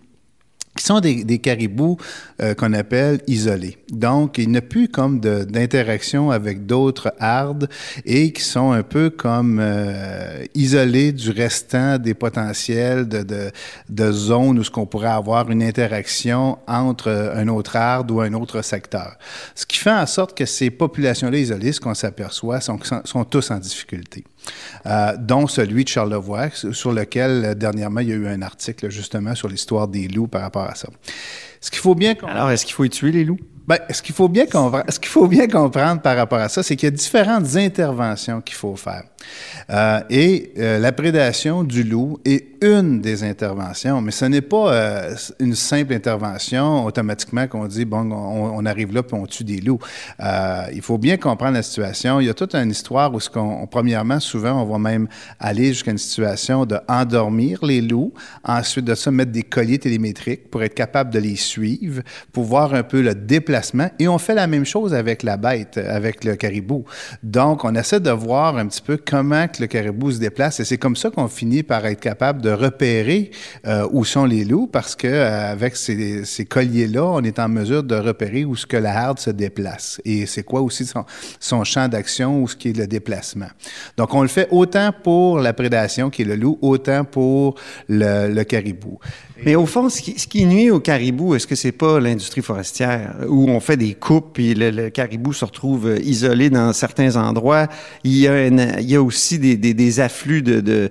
qui 0.77 0.85
sont 0.85 1.01
des, 1.01 1.39
caribous 1.39 1.97
euh, 2.41 2.53
qu'on 2.53 2.71
appelle 2.73 3.21
isolés. 3.27 3.77
Donc, 3.91 4.37
il 4.37 4.49
n'y 4.49 4.57
a 4.57 4.61
plus 4.61 4.87
comme 4.87 5.19
d'interaction 5.19 6.31
avec 6.31 6.65
d'autres 6.65 7.13
hardes 7.19 7.67
et 8.05 8.31
qui 8.31 8.41
sont 8.41 8.71
un 8.71 8.83
peu 8.83 9.09
comme 9.09 9.59
euh, 9.61 10.45
isolés 10.55 11.11
du 11.11 11.31
restant 11.31 11.97
des 11.97 12.13
potentiels 12.13 13.07
de, 13.07 14.11
zones 14.11 14.59
où 14.59 14.63
ce 14.63 14.71
qu'on 14.71 14.85
pourrait 14.85 15.09
avoir 15.09 15.51
une 15.51 15.61
interaction 15.61 16.57
entre 16.67 17.09
un 17.35 17.47
autre 17.49 17.75
arde 17.75 18.09
ou 18.09 18.21
un 18.21 18.33
autre 18.33 18.61
secteur. 18.61 19.17
Ce 19.55 19.65
qui 19.65 19.77
fait 19.77 19.91
en 19.91 20.05
sorte 20.05 20.37
que 20.37 20.45
ces 20.45 20.69
populations-là 20.69 21.37
isolées, 21.37 21.73
ce 21.73 21.81
qu'on 21.81 21.93
s'aperçoit, 21.93 22.61
sont 22.61 23.25
tous 23.29 23.51
en 23.51 23.57
difficulté. 23.57 24.23
Euh, 24.87 25.15
dont 25.17 25.45
celui 25.45 25.83
de 25.83 25.89
Charlevoix, 25.89 26.49
sur 26.49 26.91
lequel 26.91 27.45
euh, 27.45 27.53
dernièrement 27.53 27.99
il 27.99 28.09
y 28.09 28.11
a 28.13 28.15
eu 28.15 28.27
un 28.27 28.41
article 28.41 28.89
justement 28.89 29.35
sur 29.35 29.47
l'histoire 29.47 29.87
des 29.87 30.07
loups 30.07 30.27
par 30.27 30.41
rapport 30.41 30.63
à 30.63 30.73
ça. 30.73 30.89
Ce 31.59 31.69
qu'il 31.69 31.79
faut 31.79 31.93
bien. 31.93 32.15
Alors, 32.23 32.49
est-ce 32.49 32.65
qu'il 32.65 32.73
faut 32.73 32.83
y 32.83 32.89
tuer 32.89 33.11
les 33.11 33.23
loups? 33.23 33.37
Ben, 33.71 33.79
ce 33.89 34.01
qu'il 34.01 34.13
faut 34.13 34.27
bien 34.27 34.47
comprendre, 34.47 34.83
ce 34.89 34.99
qu'il 34.99 35.07
faut 35.07 35.27
bien 35.27 35.47
comprendre 35.47 36.01
par 36.01 36.17
rapport 36.17 36.39
à 36.39 36.49
ça, 36.49 36.61
c'est 36.61 36.75
qu'il 36.75 36.87
y 36.87 36.91
a 36.91 36.91
différentes 36.91 37.55
interventions 37.55 38.41
qu'il 38.41 38.57
faut 38.57 38.75
faire. 38.75 39.03
Euh, 39.69 40.01
et 40.09 40.51
euh, 40.57 40.79
la 40.79 40.91
prédation 40.91 41.63
du 41.63 41.83
loup 41.83 42.19
est 42.25 42.47
une 42.61 43.01
des 43.01 43.23
interventions, 43.23 44.01
mais 44.01 44.11
ce 44.11 44.25
n'est 44.25 44.41
pas 44.41 44.73
euh, 44.73 45.15
une 45.39 45.55
simple 45.55 45.93
intervention 45.93 46.85
automatiquement 46.85 47.47
qu'on 47.47 47.65
dit 47.65 47.85
bon, 47.85 48.11
on, 48.11 48.65
arrive 48.65 48.93
là 48.93 49.01
puis 49.01 49.15
on 49.15 49.25
tue 49.25 49.43
des 49.43 49.59
loups. 49.61 49.79
Il 50.73 50.81
faut 50.81 50.97
bien 50.97 51.17
comprendre 51.17 51.53
la 51.53 51.63
situation. 51.63 52.19
Il 52.19 52.27
y 52.27 52.29
a 52.29 52.33
toute 52.33 52.53
une 52.53 52.69
histoire 52.69 53.13
où, 53.13 53.19
ce 53.19 53.29
qu'on, 53.29 53.65
premièrement, 53.67 54.19
souvent, 54.19 54.61
on 54.61 54.65
va 54.65 54.77
même 54.77 55.07
aller 55.39 55.67
jusqu'à 55.67 55.91
une 55.91 55.97
situation 55.97 56.65
de 56.65 56.77
endormir 56.87 57.63
les 57.65 57.81
loups, 57.81 58.13
ensuite 58.43 58.85
de 58.85 58.95
ça 58.95 59.11
mettre 59.11 59.31
des 59.31 59.43
colliers 59.43 59.79
télémétriques 59.79 60.49
pour 60.51 60.61
être 60.61 60.75
capable 60.75 61.11
de 61.11 61.19
les 61.19 61.35
suivre, 61.35 62.03
pour 62.31 62.43
voir 62.43 62.73
un 62.73 62.83
peu 62.83 63.01
le 63.01 63.15
Et 63.99 64.07
on 64.07 64.17
fait 64.17 64.35
la 64.35 64.47
même 64.47 64.65
chose 64.65 64.93
avec 64.93 65.23
la 65.23 65.37
bête, 65.37 65.77
avec 65.77 66.23
le 66.23 66.35
caribou. 66.35 66.85
Donc, 67.23 67.63
on 67.63 67.75
essaie 67.75 67.99
de 67.99 68.11
voir 68.11 68.57
un 68.57 68.67
petit 68.67 68.81
peu 68.81 68.97
comment 68.97 69.47
que 69.47 69.61
le 69.61 69.67
caribou 69.67 70.11
se 70.11 70.19
déplace. 70.19 70.59
Et 70.59 70.65
c'est 70.65 70.77
comme 70.77 70.95
ça 70.95 71.09
qu'on 71.09 71.27
finit 71.27 71.63
par 71.63 71.85
être 71.85 71.99
capable 71.99 72.41
de 72.41 72.51
repérer 72.51 73.31
euh, 73.67 73.87
où 73.91 74.05
sont 74.05 74.25
les 74.25 74.43
loups, 74.43 74.67
parce 74.67 74.95
que 74.95 75.07
euh, 75.07 75.51
avec 75.51 75.75
ces, 75.75 76.45
colliers-là, 76.49 77.03
on 77.03 77.21
est 77.23 77.39
en 77.39 77.49
mesure 77.49 77.83
de 77.83 77.95
repérer 77.95 78.45
où 78.45 78.55
ce 78.55 78.65
que 78.65 78.77
la 78.77 78.97
harde 78.97 79.19
se 79.19 79.29
déplace. 79.29 80.01
Et 80.05 80.25
c'est 80.25 80.43
quoi 80.43 80.61
aussi 80.61 80.85
son, 81.39 81.63
champ 81.63 81.87
d'action 81.87 82.41
ou 82.41 82.47
ce 82.47 82.55
qui 82.55 82.69
est 82.69 82.77
le 82.77 82.87
déplacement. 82.87 83.49
Donc, 83.97 84.13
on 84.13 84.21
le 84.21 84.27
fait 84.27 84.47
autant 84.51 84.91
pour 85.03 85.39
la 85.39 85.53
prédation, 85.53 86.09
qui 86.09 86.23
est 86.23 86.25
le 86.25 86.35
loup, 86.35 86.57
autant 86.61 87.03
pour 87.03 87.55
le, 87.87 88.33
le 88.33 88.43
caribou. 88.43 88.99
Mais 89.43 89.55
au 89.55 89.65
fond, 89.65 89.89
ce 89.89 90.01
qui, 90.01 90.19
ce 90.19 90.27
qui 90.27 90.45
nuit 90.45 90.69
au 90.69 90.79
caribou, 90.79 91.33
est-ce 91.33 91.47
que 91.47 91.55
c'est 91.55 91.71
pas 91.71 91.99
l'industrie 91.99 92.41
forestière 92.41 93.15
où 93.27 93.49
on 93.51 93.59
fait 93.59 93.77
des 93.77 93.93
coupes 93.93 94.39
et 94.39 94.53
le, 94.53 94.89
caribou 94.89 95.33
se 95.33 95.45
retrouve 95.45 95.87
euh, 95.87 95.99
isolé 95.99 96.49
dans 96.49 96.73
certains 96.73 97.15
endroits? 97.15 97.67
Il 98.03 98.17
y 98.17 98.27
a, 98.27 99.01
aussi 99.01 99.39
des, 99.39 99.99
afflux 99.99 100.41
de, 100.41 100.89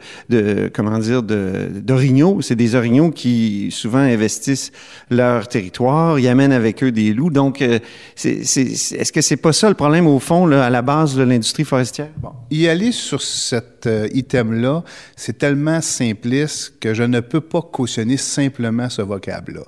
comment 0.72 0.98
dire, 0.98 1.22
d'orignaux. 1.22 2.40
C'est 2.42 2.56
des 2.56 2.74
orignaux 2.74 3.10
qui 3.10 3.70
souvent 3.70 3.98
investissent 3.98 4.72
leur 5.10 5.48
territoire, 5.48 6.18
ils 6.18 6.28
amènent 6.28 6.52
avec 6.52 6.82
eux 6.82 6.92
des 6.92 7.12
loups. 7.12 7.30
Donc, 7.30 7.62
euh, 7.62 7.78
c'est, 8.14 8.44
c'est, 8.44 8.62
est-ce 8.62 9.12
que 9.12 9.20
c'est 9.20 9.36
pas 9.36 9.52
ça 9.52 9.68
le 9.68 9.74
problème 9.74 10.06
au 10.06 10.18
fond, 10.18 10.50
à 10.50 10.70
la 10.70 10.82
base 10.82 11.16
de 11.16 11.22
l'industrie 11.22 11.64
forestière? 11.64 12.08
Bon. 12.18 12.32
Y 12.50 12.68
aller 12.68 12.92
sur 12.92 13.22
cet 13.22 13.86
euh, 13.86 14.08
item-là, 14.12 14.82
c'est 15.16 15.38
tellement 15.38 15.80
simpliste 15.80 16.74
que 16.80 16.94
je 16.94 17.02
ne 17.02 17.20
peux 17.20 17.40
pas 17.40 17.62
cautionner 17.62 18.16
simplement 18.16 18.88
ce 18.88 19.02
vocable-là. 19.02 19.62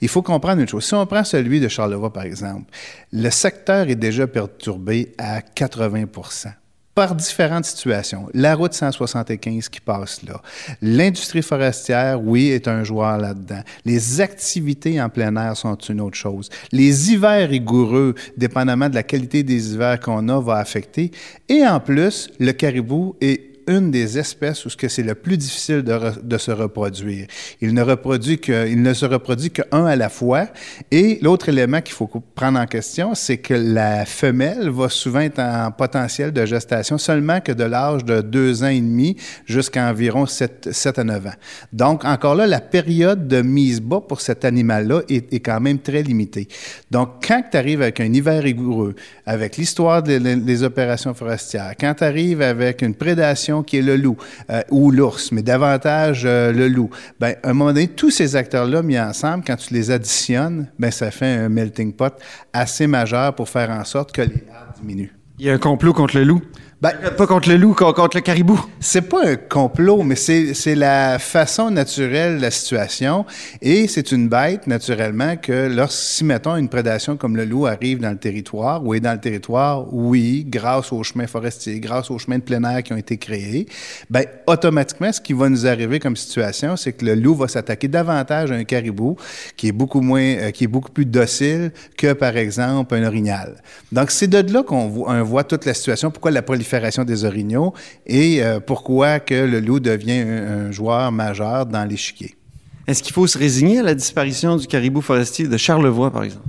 Il 0.00 0.08
faut 0.08 0.22
comprendre 0.22 0.60
une 0.60 0.68
chose. 0.68 0.84
Si 0.84 0.94
on 0.94 1.06
prend 1.06 1.24
celui 1.24 1.60
de 1.60 1.68
Charlevoix, 1.68 2.12
par 2.20 2.26
exemple, 2.26 2.70
le 3.12 3.30
secteur 3.30 3.88
est 3.88 3.94
déjà 3.94 4.26
perturbé 4.26 5.14
à 5.16 5.40
80% 5.40 6.52
par 6.94 7.14
différentes 7.14 7.64
situations. 7.64 8.28
La 8.34 8.54
route 8.54 8.74
175 8.74 9.70
qui 9.70 9.80
passe 9.80 10.22
là. 10.22 10.42
L'industrie 10.82 11.40
forestière, 11.40 12.20
oui, 12.22 12.50
est 12.50 12.68
un 12.68 12.84
joueur 12.84 13.16
là-dedans. 13.16 13.62
Les 13.86 14.20
activités 14.20 15.00
en 15.00 15.08
plein 15.08 15.34
air 15.36 15.56
sont 15.56 15.76
une 15.76 16.02
autre 16.02 16.18
chose. 16.18 16.50
Les 16.72 17.10
hivers 17.10 17.48
rigoureux, 17.48 18.14
dépendamment 18.36 18.90
de 18.90 18.96
la 18.96 19.02
qualité 19.02 19.42
des 19.42 19.72
hivers 19.72 19.98
qu'on 19.98 20.28
a, 20.28 20.38
va 20.42 20.56
affecter. 20.56 21.12
Et 21.48 21.66
en 21.66 21.80
plus, 21.80 22.28
le 22.38 22.52
caribou 22.52 23.16
est 23.22 23.49
une 23.70 23.92
des 23.92 24.18
espèces 24.18 24.66
où 24.66 24.68
c'est 24.68 25.02
le 25.02 25.14
plus 25.14 25.36
difficile 25.36 25.82
de, 25.82 26.38
se 26.38 26.50
reproduire. 26.50 27.26
Il 27.60 27.72
ne 27.72 27.82
reproduit 27.82 28.40
que, 28.40 28.74
ne 28.74 28.92
se 28.92 29.06
reproduit 29.06 29.50
qu'un 29.50 29.86
à 29.86 29.94
la 29.94 30.08
fois. 30.08 30.48
Et 30.90 31.18
l'autre 31.22 31.48
élément 31.48 31.80
qu'il 31.80 31.94
faut 31.94 32.08
prendre 32.34 32.58
en 32.58 32.66
question, 32.66 33.14
c'est 33.14 33.38
que 33.38 33.54
la 33.54 34.04
femelle 34.06 34.70
va 34.70 34.88
souvent 34.88 35.20
être 35.20 35.38
en 35.38 35.70
potentiel 35.70 36.32
de 36.32 36.44
gestation 36.44 36.98
seulement 36.98 37.40
que 37.40 37.52
de 37.52 37.62
l'âge 37.62 38.04
de 38.04 38.20
deux 38.20 38.64
ans 38.64 38.68
et 38.68 38.80
demi 38.80 39.16
jusqu'à 39.46 39.88
environ 39.88 40.26
7, 40.26 40.70
7 40.72 40.98
à 40.98 41.04
9 41.04 41.26
ans. 41.26 41.30
Donc, 41.72 42.04
encore 42.04 42.34
là, 42.34 42.48
la 42.48 42.60
période 42.60 43.28
de 43.28 43.40
mise 43.40 43.80
bas 43.80 44.00
pour 44.00 44.20
cet 44.20 44.44
animal-là 44.44 45.02
est, 45.08 45.40
quand 45.40 45.60
même 45.60 45.78
très 45.78 46.02
limitée. 46.02 46.48
Donc, 46.90 47.24
quand 47.26 47.42
tu 47.48 47.56
arrives 47.56 47.82
avec 47.82 48.00
un 48.00 48.12
hiver 48.12 48.42
rigoureux, 48.42 48.96
avec 49.24 49.56
l'histoire 49.56 50.02
des 50.02 50.62
opérations 50.64 51.14
forestières, 51.14 51.74
quand 51.78 51.94
tu 51.94 52.04
arrives 52.04 52.42
avec 52.42 52.82
une 52.82 52.94
prédation 52.94 53.59
qui 53.62 53.78
est 53.78 53.82
le 53.82 53.96
loup 53.96 54.16
euh, 54.50 54.62
ou 54.70 54.90
l'ours, 54.90 55.32
mais 55.32 55.42
davantage 55.42 56.22
euh, 56.24 56.52
le 56.52 56.68
loup. 56.68 56.90
Ben, 57.18 57.34
à 57.42 57.50
un 57.50 57.52
moment 57.52 57.72
donné, 57.72 57.88
tous 57.88 58.10
ces 58.10 58.36
acteurs-là 58.36 58.82
mis 58.82 58.98
ensemble, 58.98 59.44
quand 59.46 59.56
tu 59.56 59.74
les 59.74 59.90
additionnes, 59.90 60.68
ben, 60.78 60.90
ça 60.90 61.10
fait 61.10 61.26
un 61.26 61.48
melting 61.48 61.92
pot 61.92 62.14
assez 62.52 62.86
majeur 62.86 63.34
pour 63.34 63.48
faire 63.48 63.70
en 63.70 63.84
sorte 63.84 64.12
que 64.12 64.22
les 64.22 64.44
diminuent. 64.80 65.12
Il 65.38 65.46
y 65.46 65.50
a 65.50 65.54
un 65.54 65.58
complot 65.58 65.94
contre 65.94 66.16
le 66.16 66.24
loup? 66.24 66.42
Ben, 66.82 66.92
pas 67.14 67.26
contre 67.26 67.50
le 67.50 67.58
loup, 67.58 67.74
contre 67.74 68.16
le 68.16 68.22
caribou. 68.22 68.58
C'est 68.80 69.02
pas 69.02 69.22
un 69.22 69.36
complot, 69.36 70.02
mais 70.02 70.14
c'est 70.16 70.74
la 70.74 71.18
façon 71.18 71.70
naturelle 71.70 72.38
de 72.38 72.40
la 72.40 72.50
situation. 72.50 73.26
Et 73.60 73.86
c'est 73.86 74.12
une 74.12 74.30
bête, 74.30 74.66
naturellement, 74.66 75.36
que 75.36 75.68
lorsque, 75.68 76.22
mettons, 76.22 76.56
une 76.56 76.70
prédation 76.70 77.18
comme 77.18 77.36
le 77.36 77.44
loup 77.44 77.66
arrive 77.66 77.98
dans 77.98 78.08
le 78.08 78.16
territoire, 78.16 78.82
ou 78.82 78.94
est 78.94 79.00
dans 79.00 79.12
le 79.12 79.20
territoire, 79.20 79.92
oui, 79.92 80.46
grâce 80.48 80.90
aux 80.90 81.02
chemins 81.02 81.26
forestiers, 81.26 81.80
grâce 81.80 82.10
aux 82.10 82.16
chemins 82.16 82.38
de 82.38 82.44
plein 82.44 82.64
air 82.64 82.82
qui 82.82 82.94
ont 82.94 82.96
été 82.96 83.18
créés, 83.18 83.66
ben, 84.08 84.24
automatiquement, 84.46 85.12
ce 85.12 85.20
qui 85.20 85.34
va 85.34 85.50
nous 85.50 85.66
arriver 85.66 85.98
comme 86.00 86.16
situation, 86.16 86.76
c'est 86.76 86.94
que 86.94 87.04
le 87.04 87.14
loup 87.14 87.34
va 87.34 87.48
s'attaquer 87.48 87.88
davantage 87.88 88.52
à 88.52 88.54
un 88.54 88.64
caribou 88.64 89.16
qui 89.54 89.68
est 89.68 89.72
beaucoup 89.72 90.00
moins, 90.00 90.22
euh, 90.22 90.50
qui 90.50 90.64
est 90.64 90.68
beaucoup 90.68 90.92
plus 90.92 91.04
docile 91.04 91.72
que, 91.98 92.14
par 92.14 92.38
exemple, 92.38 92.94
un 92.94 93.04
orignal. 93.04 93.56
Donc, 93.92 94.10
c'est 94.10 94.28
de 94.28 94.50
là 94.50 94.62
qu'on 94.62 94.88
voit, 94.88 95.22
voit 95.22 95.44
toute 95.44 95.66
la 95.66 95.74
situation. 95.74 96.10
Pourquoi 96.10 96.30
la 96.30 96.40
prolifération 96.40 96.69
des 97.04 97.24
orignaux 97.24 97.74
et 98.06 98.42
euh, 98.42 98.60
pourquoi 98.60 99.20
que 99.20 99.34
le 99.34 99.60
loup 99.60 99.80
devient 99.80 100.20
un, 100.20 100.66
un 100.66 100.72
joueur 100.72 101.10
majeur 101.12 101.66
dans 101.66 101.84
l'échiquier. 101.84 102.36
Est-ce 102.86 103.02
qu'il 103.04 103.12
faut 103.12 103.26
se 103.26 103.38
résigner 103.38 103.78
à 103.78 103.82
la 103.82 103.94
disparition 103.94 104.56
du 104.56 104.66
caribou 104.66 105.00
forestier 105.00 105.46
de 105.46 105.56
Charlevoix, 105.56 106.10
par 106.10 106.24
exemple? 106.24 106.48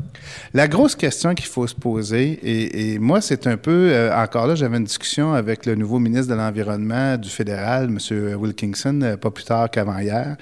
La 0.55 0.67
grosse 0.67 0.95
question 0.95 1.35
qu'il 1.35 1.45
faut 1.45 1.67
se 1.67 1.75
poser, 1.75 2.31
et, 2.41 2.93
et 2.93 2.99
moi, 2.99 3.21
c'est 3.21 3.45
un 3.45 3.57
peu, 3.57 3.91
euh, 3.91 4.11
encore 4.15 4.47
là, 4.47 4.55
j'avais 4.55 4.77
une 4.77 4.85
discussion 4.85 5.33
avec 5.33 5.65
le 5.67 5.75
nouveau 5.75 5.99
ministre 5.99 6.31
de 6.31 6.35
l'Environnement 6.35 7.17
du 7.17 7.29
fédéral, 7.29 7.85
M. 7.89 8.35
Wilkinson, 8.39 8.99
euh, 9.03 9.17
pas 9.17 9.29
plus 9.29 9.43
tard 9.43 9.69
qu'avant 9.69 9.99
hier. 9.99 10.35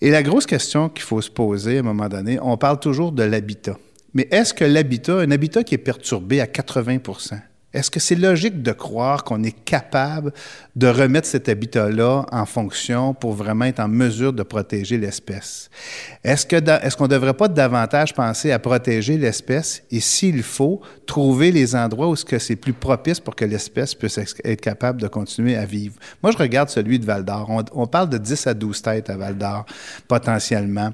Et 0.00 0.10
la 0.10 0.22
grosse 0.22 0.46
question 0.46 0.88
qu'il 0.88 1.04
faut 1.04 1.20
se 1.20 1.30
poser 1.30 1.76
à 1.76 1.80
un 1.80 1.82
moment 1.82 2.08
donné, 2.08 2.38
on 2.40 2.56
parle 2.56 2.80
toujours 2.80 3.12
de 3.12 3.22
l'habitat. 3.22 3.76
Mais 4.14 4.28
est-ce 4.30 4.54
que 4.54 4.64
l'habitat, 4.64 5.18
un 5.18 5.30
habitat 5.30 5.62
qui 5.62 5.74
est 5.74 5.78
perturbé 5.78 6.40
à 6.40 6.46
80 6.46 6.98
est-ce 7.74 7.90
que 7.90 8.00
c'est 8.00 8.14
logique 8.14 8.62
de 8.62 8.72
croire 8.72 9.24
qu'on 9.24 9.42
est 9.42 9.64
capable 9.64 10.32
de 10.74 10.86
remettre 10.86 11.26
cet 11.26 11.50
habitat-là 11.50 12.24
en 12.32 12.46
fonction 12.46 13.12
pour 13.12 13.34
vraiment 13.34 13.66
être 13.66 13.80
en 13.80 13.88
mesure 13.88 14.32
de 14.32 14.42
protéger 14.42 14.96
l'espèce? 14.96 15.68
Est-ce 16.24 16.46
qu'on 16.96 17.04
ne 17.04 17.08
devrait 17.08 17.34
pas 17.34 17.48
davantage 17.48 18.14
penser 18.14 18.52
à 18.52 18.58
protéger 18.58 19.18
l'espèce 19.18 19.82
et 19.90 20.00
s'il 20.00 20.42
faut 20.42 20.80
trouver 21.06 21.52
les 21.52 21.76
endroits 21.76 22.08
où 22.08 22.16
c'est 22.16 22.56
plus 22.56 22.72
propice 22.72 23.20
pour 23.20 23.36
que 23.36 23.44
l'espèce 23.44 23.94
puisse 23.94 24.16
être 24.16 24.60
capable 24.62 25.02
de 25.02 25.08
continuer 25.08 25.54
à 25.54 25.66
vivre? 25.66 25.96
Moi, 26.22 26.32
je 26.32 26.38
regarde 26.38 26.70
celui 26.70 26.98
de 26.98 27.04
Val 27.04 27.22
d'Or. 27.22 27.50
On, 27.74 27.86
parle 27.86 28.08
de 28.08 28.16
10 28.16 28.46
à 28.46 28.54
12 28.54 28.80
têtes 28.80 29.10
à 29.10 29.18
Val 29.18 29.36
d'Or 29.36 29.66
potentiellement. 30.06 30.90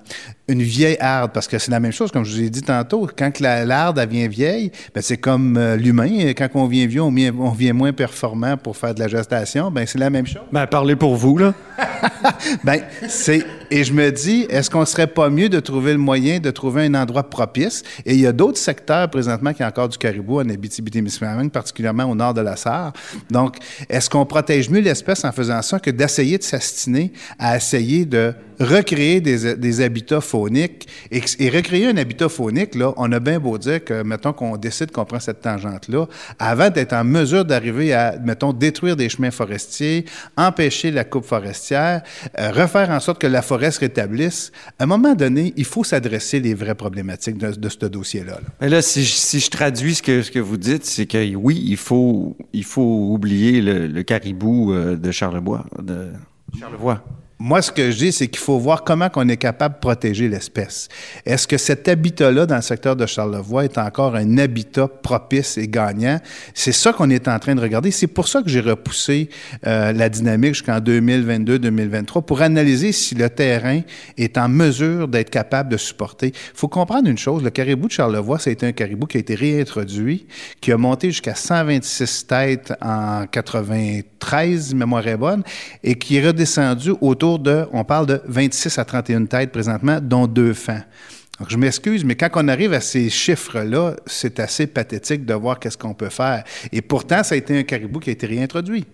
Une 0.48 0.62
vieille 0.62 0.98
harde, 0.98 1.30
parce 1.32 1.46
que 1.46 1.58
c'est 1.58 1.70
la 1.70 1.80
même 1.80 1.92
chose, 1.92 2.10
comme 2.10 2.24
je 2.24 2.32
vous 2.32 2.42
ai 2.42 2.50
dit 2.50 2.62
tantôt. 2.62 3.08
Quand 3.16 3.38
la 3.38 3.64
l'arde 3.64 3.98
devient 3.98 4.28
vieille, 4.28 4.72
ben 4.94 5.00
c'est 5.00 5.16
comme 5.16 5.56
euh, 5.56 5.76
l'humain. 5.76 6.32
Quand 6.36 6.48
on 6.54 6.63
vient 6.66 6.86
vieux, 6.86 7.02
on 7.02 7.10
vient, 7.10 7.32
on 7.38 7.50
vient, 7.50 7.72
moins 7.72 7.92
performant 7.92 8.56
pour 8.56 8.76
faire 8.76 8.94
de 8.94 9.00
la 9.00 9.08
gestation. 9.08 9.70
Ben 9.70 9.86
c'est 9.86 9.98
la 9.98 10.10
même 10.10 10.26
chose. 10.26 10.42
Ben 10.52 10.66
parlez 10.66 10.96
pour 10.96 11.16
vous 11.16 11.38
là. 11.38 11.54
ben 12.64 12.80
c'est 13.08 13.44
et 13.74 13.82
je 13.82 13.92
me 13.92 14.12
dis, 14.12 14.46
est-ce 14.50 14.70
qu'on 14.70 14.84
serait 14.84 15.08
pas 15.08 15.28
mieux 15.30 15.48
de 15.48 15.58
trouver 15.58 15.90
le 15.90 15.98
moyen 15.98 16.38
de 16.38 16.52
trouver 16.52 16.84
un 16.84 16.94
endroit 16.94 17.28
propice? 17.28 17.82
Et 18.06 18.14
il 18.14 18.20
y 18.20 18.26
a 18.28 18.30
d'autres 18.30 18.58
secteurs 18.58 19.10
présentement 19.10 19.52
qui 19.52 19.64
ont 19.64 19.66
encore 19.66 19.88
du 19.88 19.98
caribou 19.98 20.38
en 20.38 20.48
Abitibi-Témiscamingue, 20.48 21.50
particulièrement 21.50 22.04
au 22.04 22.14
nord 22.14 22.34
de 22.34 22.40
la 22.40 22.54
Sarre. 22.54 22.92
Donc, 23.32 23.56
est-ce 23.88 24.08
qu'on 24.08 24.26
protège 24.26 24.70
mieux 24.70 24.78
l'espèce 24.78 25.24
en 25.24 25.32
faisant 25.32 25.60
ça 25.60 25.80
que 25.80 25.90
d'essayer 25.90 26.38
de 26.38 26.44
s'astiner 26.44 27.12
à 27.36 27.56
essayer 27.56 28.04
de 28.04 28.32
recréer 28.60 29.20
des, 29.20 29.80
habitats 29.80 30.20
fauniques? 30.20 30.86
Et, 31.10 31.20
et, 31.40 31.50
recréer 31.50 31.88
un 31.88 31.96
habitat 31.96 32.28
faunique, 32.28 32.76
là, 32.76 32.92
on 32.96 33.10
a 33.10 33.18
bien 33.18 33.40
beau 33.40 33.58
dire 33.58 33.82
que, 33.82 34.04
mettons 34.04 34.32
qu'on 34.32 34.56
décide 34.56 34.92
qu'on 34.92 35.04
prend 35.04 35.18
cette 35.18 35.40
tangente-là, 35.40 36.06
avant 36.38 36.70
d'être 36.70 36.92
en 36.92 37.02
mesure 37.02 37.44
d'arriver 37.44 37.92
à, 37.92 38.14
mettons, 38.22 38.52
détruire 38.52 38.94
des 38.94 39.08
chemins 39.08 39.32
forestiers, 39.32 40.04
empêcher 40.36 40.92
la 40.92 41.02
coupe 41.02 41.24
forestière, 41.24 42.02
euh, 42.38 42.52
refaire 42.52 42.90
en 42.90 43.00
sorte 43.00 43.20
que 43.20 43.26
la 43.26 43.42
forêt 43.42 43.63
se 43.70 43.80
rétablisse, 43.80 44.52
à 44.78 44.84
un 44.84 44.86
moment 44.86 45.14
donné, 45.14 45.52
il 45.56 45.64
faut 45.64 45.84
s'adresser 45.84 46.40
les 46.40 46.54
vraies 46.54 46.74
problématiques 46.74 47.38
de, 47.38 47.68
ce 47.68 47.86
dossier-là. 47.86 48.40
Là. 48.60 48.68
Là, 48.68 48.82
si 48.82 49.04
je, 49.04 49.50
traduis 49.50 49.96
ce 49.96 50.02
que, 50.02 50.38
vous 50.38 50.56
dites, 50.56 50.84
c'est 50.84 51.06
que 51.06 51.34
oui, 51.34 51.62
il 51.66 51.76
faut, 51.76 52.36
oublier 52.76 53.60
le, 53.60 53.86
le 53.86 54.02
caribou 54.02 54.72
euh, 54.72 54.96
de 54.96 55.10
Charlevoix, 55.10 55.66
de 55.82 56.12
Charlevoix. 56.58 57.04
Moi, 57.40 57.62
ce 57.62 57.72
que 57.72 57.90
je 57.90 57.96
dis, 57.96 58.12
c'est 58.12 58.28
qu'il 58.28 58.38
faut 58.38 58.58
voir 58.58 58.84
comment 58.84 59.08
on 59.16 59.28
est 59.28 59.36
capable 59.36 59.74
de 59.74 59.80
protéger 59.80 60.28
l'espèce. 60.28 60.88
Est-ce 61.26 61.48
que 61.48 61.58
cet 61.58 61.88
habitat-là 61.88 62.46
dans 62.46 62.54
le 62.54 62.62
secteur 62.62 62.94
de 62.94 63.06
Charlevoix 63.06 63.64
est 63.64 63.76
encore 63.76 64.14
un 64.14 64.38
habitat 64.38 64.86
propice 64.86 65.58
et 65.58 65.66
gagnant? 65.66 66.20
C'est 66.54 66.72
ça 66.72 66.92
qu'on 66.92 67.10
est 67.10 67.26
en 67.26 67.36
train 67.40 67.56
de 67.56 67.60
regarder. 67.60 67.90
C'est 67.90 68.06
pour 68.06 68.28
ça 68.28 68.40
que 68.40 68.48
j'ai 68.48 68.60
repoussé 68.60 69.30
euh, 69.66 69.92
la 69.92 70.08
dynamique 70.08 70.54
jusqu'en 70.54 70.78
2022-2023 70.78 72.24
pour 72.24 72.40
analyser 72.40 72.92
si 72.92 73.16
le 73.16 73.28
terrain 73.28 73.80
est 74.16 74.38
en 74.38 74.48
mesure 74.48 75.08
d'être 75.08 75.30
capable 75.30 75.70
de 75.70 75.76
supporter. 75.76 76.28
Il 76.28 76.56
faut 76.58 76.68
comprendre 76.68 77.08
une 77.08 77.18
chose, 77.18 77.42
le 77.42 77.50
caribou 77.50 77.88
de 77.88 77.92
Charlevoix, 77.92 78.38
été 78.46 78.66
un 78.66 78.72
caribou 78.72 79.06
qui 79.06 79.16
a 79.16 79.20
été 79.20 79.34
réintroduit, 79.34 80.26
qui 80.60 80.70
a 80.70 80.76
monté 80.76 81.10
jusqu'à 81.10 81.34
126 81.34 82.26
têtes 82.28 82.72
en 82.80 83.26
93, 83.26 84.74
mémoire 84.74 85.06
est 85.08 85.16
bonne, 85.16 85.42
et 85.82 85.96
qui 85.96 86.18
est 86.18 86.26
redescendu 86.26 86.92
autour 87.00 87.23
de, 87.38 87.66
on 87.72 87.84
parle 87.84 88.06
de 88.06 88.20
26 88.26 88.78
à 88.78 88.84
31 88.84 89.26
têtes 89.26 89.52
présentement, 89.52 89.98
dont 90.00 90.26
deux 90.26 90.52
fans. 90.52 90.82
Je 91.48 91.56
m'excuse, 91.56 92.04
mais 92.04 92.14
quand 92.14 92.28
on 92.34 92.46
arrive 92.48 92.72
à 92.72 92.80
ces 92.80 93.10
chiffres-là, 93.10 93.96
c'est 94.06 94.38
assez 94.38 94.66
pathétique 94.68 95.24
de 95.26 95.34
voir 95.34 95.58
qu'est-ce 95.58 95.76
qu'on 95.76 95.94
peut 95.94 96.08
faire. 96.08 96.44
Et 96.72 96.80
pourtant, 96.80 97.24
ça 97.24 97.34
a 97.34 97.38
été 97.38 97.58
un 97.58 97.64
caribou 97.64 97.98
qui 97.98 98.10
a 98.10 98.12
été 98.12 98.26
réintroduit. 98.26 98.84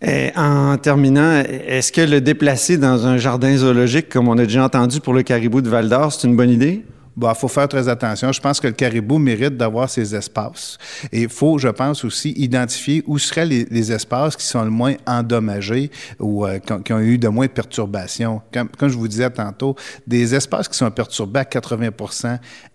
Et 0.00 0.30
en 0.34 0.78
terminant, 0.78 1.42
est-ce 1.46 1.92
que 1.92 2.00
le 2.00 2.22
déplacer 2.22 2.78
dans 2.78 3.06
un 3.06 3.18
jardin 3.18 3.54
zoologique, 3.54 4.08
comme 4.08 4.28
on 4.28 4.38
a 4.38 4.44
déjà 4.46 4.64
entendu 4.64 5.00
pour 5.00 5.12
le 5.12 5.22
caribou 5.22 5.60
de 5.60 5.68
Val 5.68 5.90
d'Or, 5.90 6.10
c'est 6.10 6.26
une 6.26 6.36
bonne 6.36 6.50
idée? 6.50 6.84
Il 7.20 7.24
bah, 7.24 7.34
faut 7.34 7.48
faire 7.48 7.68
très 7.68 7.86
attention. 7.86 8.32
Je 8.32 8.40
pense 8.40 8.60
que 8.60 8.66
le 8.66 8.72
caribou 8.72 9.18
mérite 9.18 9.54
d'avoir 9.54 9.90
ses 9.90 10.14
espaces. 10.14 10.78
Et 11.12 11.22
il 11.24 11.28
faut, 11.28 11.58
je 11.58 11.68
pense, 11.68 12.02
aussi 12.02 12.30
identifier 12.30 13.04
où 13.06 13.18
seraient 13.18 13.44
les, 13.44 13.92
espaces 13.92 14.36
qui 14.36 14.46
sont 14.46 14.64
le 14.64 14.70
moins 14.70 14.94
endommagés 15.06 15.90
ou 16.18 16.46
euh, 16.46 16.58
qui, 16.58 16.92
ont, 16.94 16.98
eu 16.98 17.18
de 17.18 17.28
moins 17.28 17.44
de 17.44 17.50
perturbations. 17.50 18.40
Comme, 18.50 18.70
je 18.80 18.96
vous 18.96 19.06
disais 19.06 19.28
tantôt, 19.28 19.76
des 20.06 20.34
espaces 20.34 20.66
qui 20.66 20.78
sont 20.78 20.90
perturbés 20.90 21.40
à 21.40 21.44
80 21.44 21.90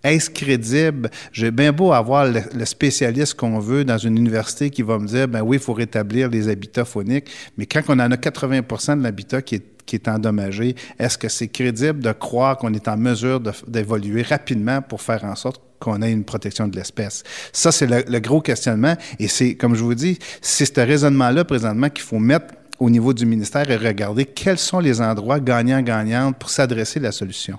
est-ce 0.04 0.30
crédible? 0.30 1.10
J'ai 1.32 1.50
bien 1.50 1.72
beau 1.72 1.92
avoir 1.92 2.26
le, 2.26 2.42
le 2.54 2.66
spécialiste 2.66 3.34
qu'on 3.34 3.58
veut 3.58 3.84
dans 3.84 3.98
une 3.98 4.16
université 4.16 4.70
qui 4.70 4.84
va 4.84 5.00
me 5.00 5.08
dire, 5.08 5.28
ben 5.28 5.42
oui, 5.42 5.58
il 5.58 5.64
faut 5.64 5.74
rétablir 5.74 6.30
les 6.30 6.50
habitats 6.50 6.86
phoniques, 6.86 7.32
mais 7.58 7.66
quand 7.66 7.82
on 7.88 7.94
en 7.94 8.12
a 8.12 8.16
80% 8.16 9.00
de 9.00 9.04
l'habitat 9.04 9.42
qui 9.42 9.56
est 9.56 9.75
qui 9.86 9.96
est 9.96 10.08
endommagé. 10.08 10.76
Est-ce 11.00 11.18
que 11.18 11.30
c'est 11.30 11.48
crédible 11.48 12.00
de 12.00 12.12
croire 12.12 12.58
qu'on 12.58 12.74
est 12.74 12.88
en 12.88 12.98
mesure 12.98 13.42
d'évoluer 13.68 14.22
rapidement 14.22 14.82
pour 14.82 15.02
faire 15.02 15.24
en 15.24 15.36
sorte 15.36 15.62
qu'on 15.80 16.02
ait 16.02 16.12
une 16.12 16.24
protection 16.24 16.68
de 16.68 16.76
l'espèce? 16.76 17.24
Ça, 17.54 17.72
c'est 17.72 17.88
le, 17.88 18.20
gros 18.20 18.42
questionnement. 18.42 18.96
Et 19.20 19.28
c'est, 19.28 19.56
comme 19.56 19.76
je 19.76 19.84
vous 19.84 19.96
dis, 19.96 20.20
c'est 20.42 20.66
ce 20.66 20.80
raisonnement-là 20.80 21.46
présentement 21.46 21.90
qu'il 21.90 22.04
faut 22.04 22.20
mettre 22.20 22.54
au 22.80 22.90
niveau 22.90 23.14
du 23.14 23.26
ministère 23.26 23.70
et 23.70 23.78
regarder 23.78 24.26
quels 24.26 24.58
sont 24.58 24.80
les 24.80 25.02
endroits 25.02 25.40
gagnants-gagnants 25.40 26.34
pour 26.34 26.50
s'adresser 26.50 27.00
à 27.00 27.04
la 27.04 27.12
solution. 27.12 27.58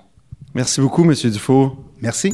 Merci 0.53 0.81
beaucoup, 0.81 1.03
M. 1.03 1.13
Dufour. 1.13 1.77
Merci. 2.01 2.33